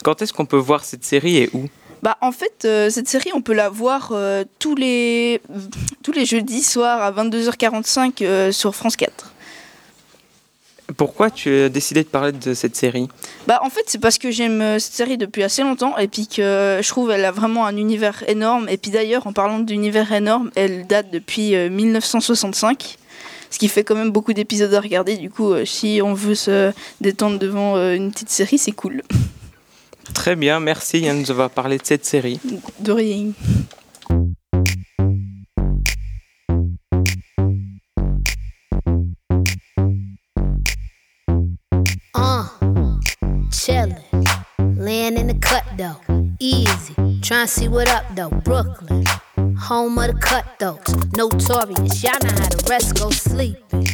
Quand 0.03 0.21
est-ce 0.21 0.33
qu'on 0.33 0.45
peut 0.45 0.57
voir 0.57 0.83
cette 0.83 1.03
série 1.03 1.37
et 1.37 1.49
où? 1.53 1.67
Bah, 2.03 2.17
en 2.21 2.31
fait, 2.31 2.63
euh, 2.65 2.89
cette 2.89 3.07
série, 3.07 3.31
on 3.33 3.41
peut 3.41 3.53
la 3.53 3.69
voir 3.69 4.11
euh, 4.11 4.43
tous, 4.59 4.75
les, 4.75 5.41
tous 6.03 6.11
les 6.11 6.25
jeudis 6.25 6.63
soirs 6.63 7.01
à 7.01 7.11
22h45 7.11 8.13
euh, 8.21 8.51
sur 8.51 8.75
France 8.75 8.95
4. 8.95 9.33
Pourquoi 10.97 11.29
tu 11.29 11.49
as 11.61 11.69
décidé 11.69 12.03
de 12.03 12.07
parler 12.09 12.31
de 12.31 12.53
cette 12.53 12.75
série 12.75 13.07
Bah, 13.45 13.59
en 13.63 13.69
fait, 13.69 13.83
c'est 13.85 13.99
parce 13.99 14.17
que 14.17 14.31
j'aime 14.31 14.61
euh, 14.61 14.79
cette 14.79 14.93
série 14.93 15.17
depuis 15.17 15.43
assez 15.43 15.61
longtemps 15.61 15.97
et 15.97 16.07
puis 16.07 16.27
que 16.27 16.79
je 16.81 16.87
trouve 16.87 17.11
elle 17.11 17.23
a 17.23 17.31
vraiment 17.31 17.65
un 17.65 17.77
univers 17.77 18.23
énorme. 18.27 18.67
Et 18.67 18.77
puis 18.77 18.91
d'ailleurs, 18.91 19.27
en 19.27 19.33
parlant 19.33 19.59
d'univers 19.59 20.11
énorme, 20.11 20.49
elle 20.55 20.87
date 20.87 21.11
depuis 21.11 21.55
euh, 21.55 21.69
1965. 21.69 22.97
Ce 23.49 23.57
qui 23.57 23.67
fait 23.67 23.83
quand 23.83 23.95
même 23.95 24.11
beaucoup 24.11 24.33
d'épisodes 24.33 24.73
à 24.73 24.81
regarder. 24.81 25.17
Du 25.17 25.29
coup, 25.29 25.53
euh, 25.53 25.65
si 25.65 26.01
on 26.03 26.13
veut 26.13 26.35
se 26.35 26.71
détendre 27.01 27.39
devant 27.39 27.77
euh, 27.77 27.93
une 27.93 28.11
petite 28.11 28.29
série, 28.29 28.57
c'est 28.57 28.71
cool. 28.71 29.03
Très 30.13 30.35
bien, 30.35 30.59
merci 30.59 30.99
Yann 30.99 31.19
nous 31.19 31.31
avoir 31.31 31.49
parlé 31.49 31.77
de 31.77 31.85
cette 31.85 32.05
série. 32.05 32.39
De 32.79 32.91
rien. 32.91 33.27
Chillin', 43.67 44.77
laying 44.77 45.17
in 45.17 45.27
the 45.27 45.33
cut 45.33 45.65
though, 45.77 45.99
easy. 46.39 46.93
Tryna 47.19 47.49
see 47.49 47.67
what 47.67 47.89
up 47.89 48.05
though, 48.15 48.29
Brooklyn, 48.29 49.03
home 49.57 49.97
of 49.97 50.07
the 50.07 50.19
cutthroats, 50.21 50.95
notorious. 51.17 52.01
Y'all 52.01 52.13
know 52.23 52.29
how 52.29 52.47
the 52.47 52.65
rest 52.69 52.97
go 52.97 53.09
sleeping. 53.09 53.87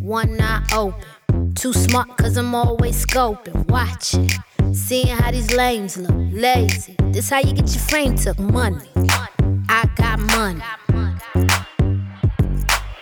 One 0.00 0.40
eye 0.40 0.66
open, 0.74 1.54
too 1.54 1.72
smart 1.72 2.08
cause 2.16 2.36
I'm 2.36 2.54
always 2.56 3.06
scoping, 3.06 3.68
watching, 3.68 4.30
seeing 4.74 5.06
how 5.06 5.30
these 5.30 5.54
lames 5.54 5.96
look, 5.96 6.16
lazy. 6.32 6.96
This 7.12 7.30
how 7.30 7.38
you 7.38 7.52
get 7.52 7.68
your 7.72 7.84
frame 7.84 8.16
took, 8.16 8.38
money. 8.40 8.88
I 9.68 9.88
got 9.94 10.18
money, 10.18 10.62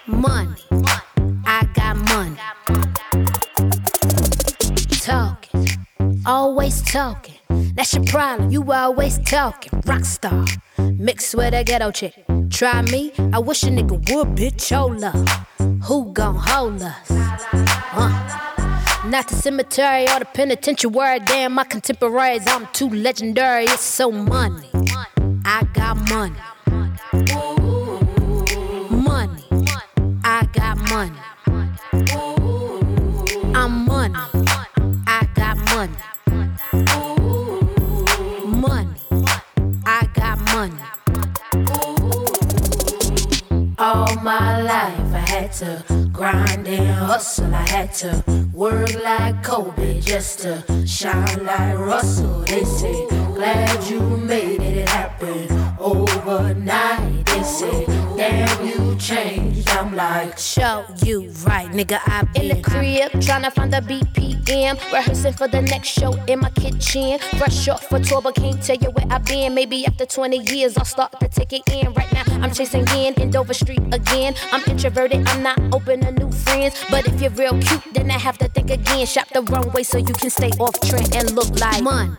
money. 0.06 0.67
Always 6.68 6.92
talking. 6.92 7.34
That's 7.74 7.94
your 7.94 8.04
problem, 8.04 8.50
you 8.50 8.72
always 8.72 9.18
talking. 9.20 9.70
Rockstar, 9.82 10.46
mixed 10.98 11.34
with 11.34 11.54
a 11.54 11.64
ghetto 11.64 11.90
chick. 11.90 12.12
Try 12.50 12.82
me, 12.82 13.10
I 13.32 13.38
wish 13.38 13.62
a 13.62 13.68
nigga 13.68 13.96
would, 14.12 14.36
bitch. 14.36 14.76
Hold 14.76 15.02
up. 15.02 15.16
Who 15.84 16.12
gon' 16.12 16.36
hold 16.36 16.82
us? 16.82 17.08
Huh? 17.08 19.08
Not 19.08 19.28
the 19.28 19.36
cemetery 19.36 20.02
or 20.10 20.18
the 20.18 20.26
penitentiary. 20.26 21.20
Damn, 21.20 21.54
my 21.54 21.64
contemporaries, 21.64 22.46
I'm 22.46 22.66
too 22.74 22.90
legendary. 22.90 23.64
It's 23.64 23.80
so 23.80 24.12
money. 24.12 24.68
I 25.46 25.66
got 25.72 25.96
money. 26.10 26.34
Money. 26.34 26.57
To 45.58 45.82
grind 46.12 46.68
and 46.68 46.86
hustle. 46.88 47.52
I 47.52 47.68
had 47.68 47.92
to 47.94 48.22
work 48.52 48.94
like 49.02 49.42
Kobe 49.42 50.00
just 50.00 50.38
to 50.40 50.62
shine 50.86 51.44
like 51.44 51.76
Russell. 51.76 52.42
They 52.42 52.62
say, 52.62 53.08
glad 53.34 53.84
you 53.90 54.00
made 54.00 54.60
it 54.60 54.88
happen 54.88 55.48
overnight. 55.80 57.26
They 57.26 57.42
say, 57.42 57.86
damn, 58.16 58.66
you 58.68 58.96
changed. 58.98 59.68
I'm 59.70 59.96
like, 59.96 60.38
show 60.38 60.84
you 61.04 61.27
right, 61.48 61.70
nigga. 61.72 61.98
I'm 62.06 62.28
in 62.34 62.48
the 62.48 62.62
crib 62.62 63.10
tryna 63.24 63.52
find 63.52 63.72
the 63.72 63.80
BPM, 63.80 64.76
rehearsing 64.92 65.32
for 65.32 65.48
the 65.48 65.62
next 65.62 65.88
show 65.88 66.12
in 66.24 66.40
my 66.40 66.50
kitchen. 66.50 67.18
Fresh 67.38 67.68
off 67.68 67.84
for 67.84 67.98
tour, 67.98 68.20
but 68.20 68.34
can't 68.34 68.62
tell 68.62 68.76
you 68.76 68.90
where 68.90 69.06
I've 69.10 69.24
been. 69.24 69.54
Maybe 69.54 69.86
after 69.86 70.06
20 70.06 70.54
years, 70.54 70.76
I'll 70.76 70.84
start 70.84 71.18
to 71.20 71.28
take 71.28 71.52
it 71.52 71.62
in. 71.72 71.92
Right 71.94 72.12
now, 72.12 72.24
I'm 72.42 72.52
chasing 72.52 72.86
in 72.94 73.14
in 73.14 73.30
Dover 73.30 73.54
Street 73.54 73.82
again. 73.92 74.34
I'm 74.52 74.62
introverted, 74.68 75.26
I'm 75.28 75.42
not 75.42 75.58
open 75.72 76.00
to 76.00 76.12
new 76.12 76.30
friends. 76.30 76.84
But 76.90 77.06
if 77.08 77.20
you're 77.20 77.30
real 77.30 77.58
cute, 77.60 77.82
then 77.94 78.10
I 78.10 78.18
have 78.18 78.38
to 78.38 78.48
think 78.48 78.70
again. 78.70 79.06
Shop 79.06 79.28
the 79.32 79.42
runway 79.42 79.82
so 79.82 79.98
you 79.98 80.14
can 80.14 80.30
stay 80.30 80.50
off 80.60 80.78
trend 80.80 81.14
and 81.16 81.32
look 81.32 81.48
like 81.58 81.82
man. 81.82 82.18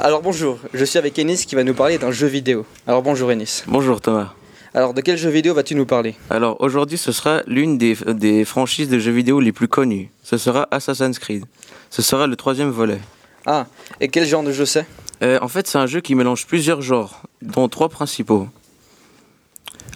Alors 0.00 0.22
bonjour, 0.22 0.58
je 0.72 0.84
suis 0.84 0.98
avec 0.98 1.18
Ennis 1.18 1.46
qui 1.46 1.54
va 1.54 1.64
nous 1.64 1.74
parler 1.74 1.98
d'un 1.98 2.10
jeu 2.10 2.26
vidéo. 2.26 2.66
Alors 2.86 3.02
bonjour 3.02 3.30
Ennis. 3.30 3.62
Bonjour 3.66 4.00
Thomas. 4.00 4.32
Alors 4.74 4.92
de 4.92 5.00
quel 5.00 5.16
jeu 5.16 5.30
vidéo 5.30 5.54
vas-tu 5.54 5.74
nous 5.74 5.86
parler? 5.86 6.14
Alors 6.30 6.60
aujourd'hui, 6.60 6.98
ce 6.98 7.12
sera 7.12 7.42
l'une 7.46 7.78
des, 7.78 7.96
des 8.08 8.44
franchises 8.44 8.88
de 8.88 8.98
jeux 8.98 9.12
vidéo 9.12 9.40
les 9.40 9.52
plus 9.52 9.68
connues. 9.68 10.10
Ce 10.22 10.36
sera 10.36 10.66
Assassin's 10.70 11.18
Creed. 11.18 11.44
Ce 11.90 12.02
sera 12.02 12.26
le 12.26 12.36
troisième 12.36 12.70
volet. 12.70 12.98
Ah, 13.46 13.66
et 14.00 14.08
quel 14.08 14.26
genre 14.26 14.42
de 14.42 14.52
jeu 14.52 14.66
c'est? 14.66 14.86
Euh, 15.22 15.38
en 15.40 15.48
fait, 15.48 15.66
c'est 15.68 15.78
un 15.78 15.86
jeu 15.86 16.00
qui 16.00 16.14
mélange 16.14 16.46
plusieurs 16.46 16.82
genres, 16.82 17.22
dont 17.40 17.68
trois 17.68 17.88
principaux. 17.88 18.48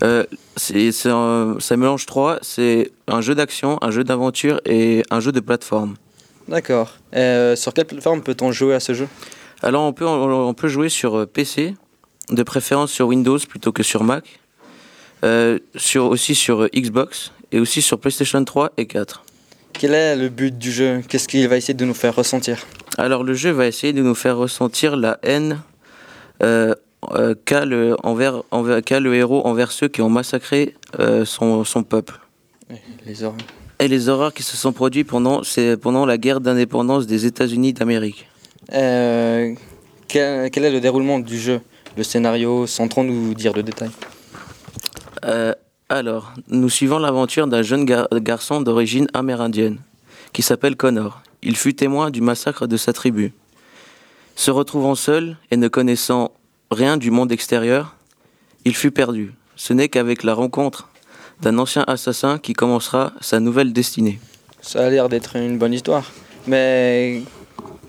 Euh, 0.04 0.24
c'est, 0.56 0.92
c'est 0.92 1.10
un- 1.10 1.56
ça 1.58 1.76
mélange 1.76 2.06
trois. 2.06 2.38
C'est 2.42 2.92
un 3.08 3.20
jeu 3.20 3.34
d'action, 3.34 3.78
un 3.82 3.90
jeu 3.90 4.04
d'aventure 4.04 4.60
et 4.64 5.02
un 5.10 5.18
jeu 5.18 5.32
de 5.32 5.40
plateforme. 5.40 5.96
D'accord. 6.46 6.92
Euh, 7.14 7.56
sur 7.56 7.74
quelle 7.74 7.86
plateforme 7.86 8.22
peut-on 8.22 8.52
jouer 8.52 8.74
à 8.74 8.80
ce 8.80 8.94
jeu? 8.94 9.08
Alors 9.62 9.82
on 9.84 9.92
peut, 9.92 10.06
on, 10.06 10.48
on 10.48 10.54
peut 10.54 10.68
jouer 10.68 10.88
sur 10.88 11.16
euh, 11.16 11.26
PC, 11.26 11.74
de 12.30 12.42
préférence 12.42 12.92
sur 12.92 13.08
Windows 13.08 13.38
plutôt 13.48 13.72
que 13.72 13.82
sur 13.82 14.04
Mac, 14.04 14.40
euh, 15.24 15.58
sur, 15.74 16.06
aussi 16.06 16.34
sur 16.34 16.62
euh, 16.62 16.68
Xbox 16.74 17.32
et 17.50 17.58
aussi 17.58 17.82
sur 17.82 17.98
PlayStation 17.98 18.44
3 18.44 18.72
et 18.76 18.86
4. 18.86 19.24
Quel 19.72 19.94
est 19.94 20.16
le 20.16 20.28
but 20.28 20.56
du 20.56 20.70
jeu? 20.70 21.02
Qu'est-ce 21.08 21.28
qu'il 21.28 21.46
va 21.48 21.56
essayer 21.56 21.74
de 21.74 21.84
nous 21.84 21.94
faire 21.94 22.14
ressentir? 22.14 22.66
Alors 22.98 23.24
le 23.24 23.34
jeu 23.34 23.50
va 23.50 23.66
essayer 23.66 23.92
de 23.92 24.02
nous 24.02 24.14
faire 24.14 24.36
ressentir 24.36 24.96
la 24.96 25.18
haine 25.22 25.60
euh, 26.42 26.74
euh, 27.12 27.34
qu'a 27.44 27.64
le, 27.64 27.96
envers, 28.02 28.42
envers, 28.50 28.82
qu'a 28.82 29.00
le 29.00 29.14
héros 29.14 29.46
envers 29.46 29.72
ceux 29.72 29.88
qui 29.88 30.02
ont 30.02 30.10
massacré 30.10 30.74
son, 31.24 31.64
son 31.64 31.82
peuple. 31.82 32.18
Les 33.06 33.22
horreurs. 33.22 33.38
Et 33.80 33.86
les 33.86 34.08
horreurs 34.08 34.34
qui 34.34 34.42
se 34.42 34.56
sont 34.56 34.72
produites 34.72 35.06
pendant, 35.06 35.44
c'est 35.44 35.76
pendant 35.76 36.04
la 36.06 36.18
guerre 36.18 36.40
d'indépendance 36.40 37.06
des 37.06 37.26
États-Unis 37.26 37.72
d'Amérique. 37.72 38.26
Euh, 38.72 39.54
quel, 40.08 40.50
quel 40.50 40.64
est 40.64 40.70
le 40.70 40.80
déroulement 40.80 41.18
du 41.18 41.38
jeu 41.38 41.60
Le 41.96 42.02
scénario, 42.02 42.66
sans 42.66 42.88
trop 42.88 43.02
nous 43.04 43.34
dire 43.34 43.52
de 43.52 43.62
détails 43.62 43.90
Euh, 45.24 45.54
alors, 45.88 46.32
nous 46.48 46.68
suivons 46.68 46.98
l'aventure 46.98 47.46
d'un 47.46 47.62
jeune 47.62 47.84
gar- 47.84 48.08
garçon 48.12 48.60
d'origine 48.60 49.08
amérindienne 49.14 49.78
qui 50.32 50.42
s'appelle 50.42 50.76
Connor. 50.76 51.22
Il 51.42 51.56
fut 51.56 51.74
témoin 51.74 52.10
du 52.10 52.20
massacre 52.20 52.66
de 52.66 52.76
sa 52.76 52.92
tribu. 52.92 53.32
Se 54.36 54.50
retrouvant 54.50 54.94
seul 54.94 55.36
et 55.50 55.56
ne 55.56 55.68
connaissant 55.68 56.32
rien 56.70 56.96
du 56.98 57.10
monde 57.10 57.32
extérieur, 57.32 57.96
il 58.64 58.76
fut 58.76 58.90
perdu. 58.90 59.32
Ce 59.56 59.72
n'est 59.72 59.88
qu'avec 59.88 60.22
la 60.24 60.34
rencontre 60.34 60.88
d'un 61.40 61.58
ancien 61.58 61.84
assassin 61.86 62.38
qui 62.38 62.52
commencera 62.52 63.12
sa 63.20 63.40
nouvelle 63.40 63.72
destinée. 63.72 64.20
Ça 64.60 64.86
a 64.86 64.90
l'air 64.90 65.08
d'être 65.08 65.36
une 65.36 65.56
bonne 65.58 65.72
histoire. 65.72 66.04
Mais 66.46 67.22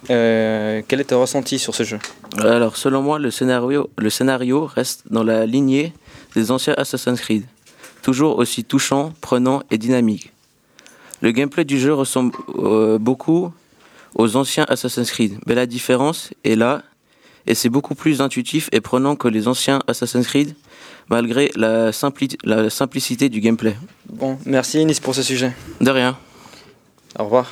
euh, 0.10 0.82
quel 0.88 1.02
est 1.02 1.06
ton 1.06 1.22
ressenti 1.22 1.60
sur 1.60 1.76
ce 1.76 1.84
jeu 1.84 2.00
Alors, 2.40 2.78
selon 2.78 3.02
moi, 3.02 3.20
le 3.20 3.32
scénario, 3.32 3.90
le 3.98 4.10
scénario 4.10 4.66
reste 4.66 5.04
dans 5.10 5.24
la 5.24 5.46
lignée 5.46 5.94
des 6.36 6.52
anciens 6.52 6.74
Assassin's 6.78 7.20
Creed, 7.20 7.44
toujours 8.02 8.38
aussi 8.38 8.64
touchant, 8.64 9.14
prenant 9.22 9.62
et 9.72 9.78
dynamique. 9.78 10.32
Le 11.22 11.32
gameplay 11.32 11.66
du 11.66 11.80
jeu 11.80 11.94
ressemble 11.94 12.34
euh, 12.58 12.98
beaucoup 12.98 13.52
aux 14.16 14.36
anciens 14.36 14.66
Assassin's 14.70 15.12
Creed, 15.12 15.38
mais 15.46 15.56
la 15.56 15.66
différence 15.66 16.30
est 16.44 16.56
là, 16.56 16.82
et 17.46 17.56
c'est 17.56 17.70
beaucoup 17.70 17.96
plus 17.96 18.22
intuitif 18.22 18.70
et 18.72 18.82
prenant 18.82 19.16
que 19.16 19.28
les 19.28 19.48
anciens 19.48 19.82
Assassin's 19.88 20.28
Creed, 20.28 20.56
malgré 21.10 21.52
la, 21.56 21.92
simpli- 21.92 22.38
la 22.44 22.70
simplicité 22.70 23.30
du 23.30 23.40
gameplay. 23.42 23.76
Bon, 24.08 24.38
merci 24.46 24.86
Nice 24.86 25.00
pour 25.00 25.14
ce 25.16 25.24
sujet. 25.24 25.52
De 25.82 25.90
rien. 25.92 26.18
Au 27.18 27.24
revoir. 27.24 27.52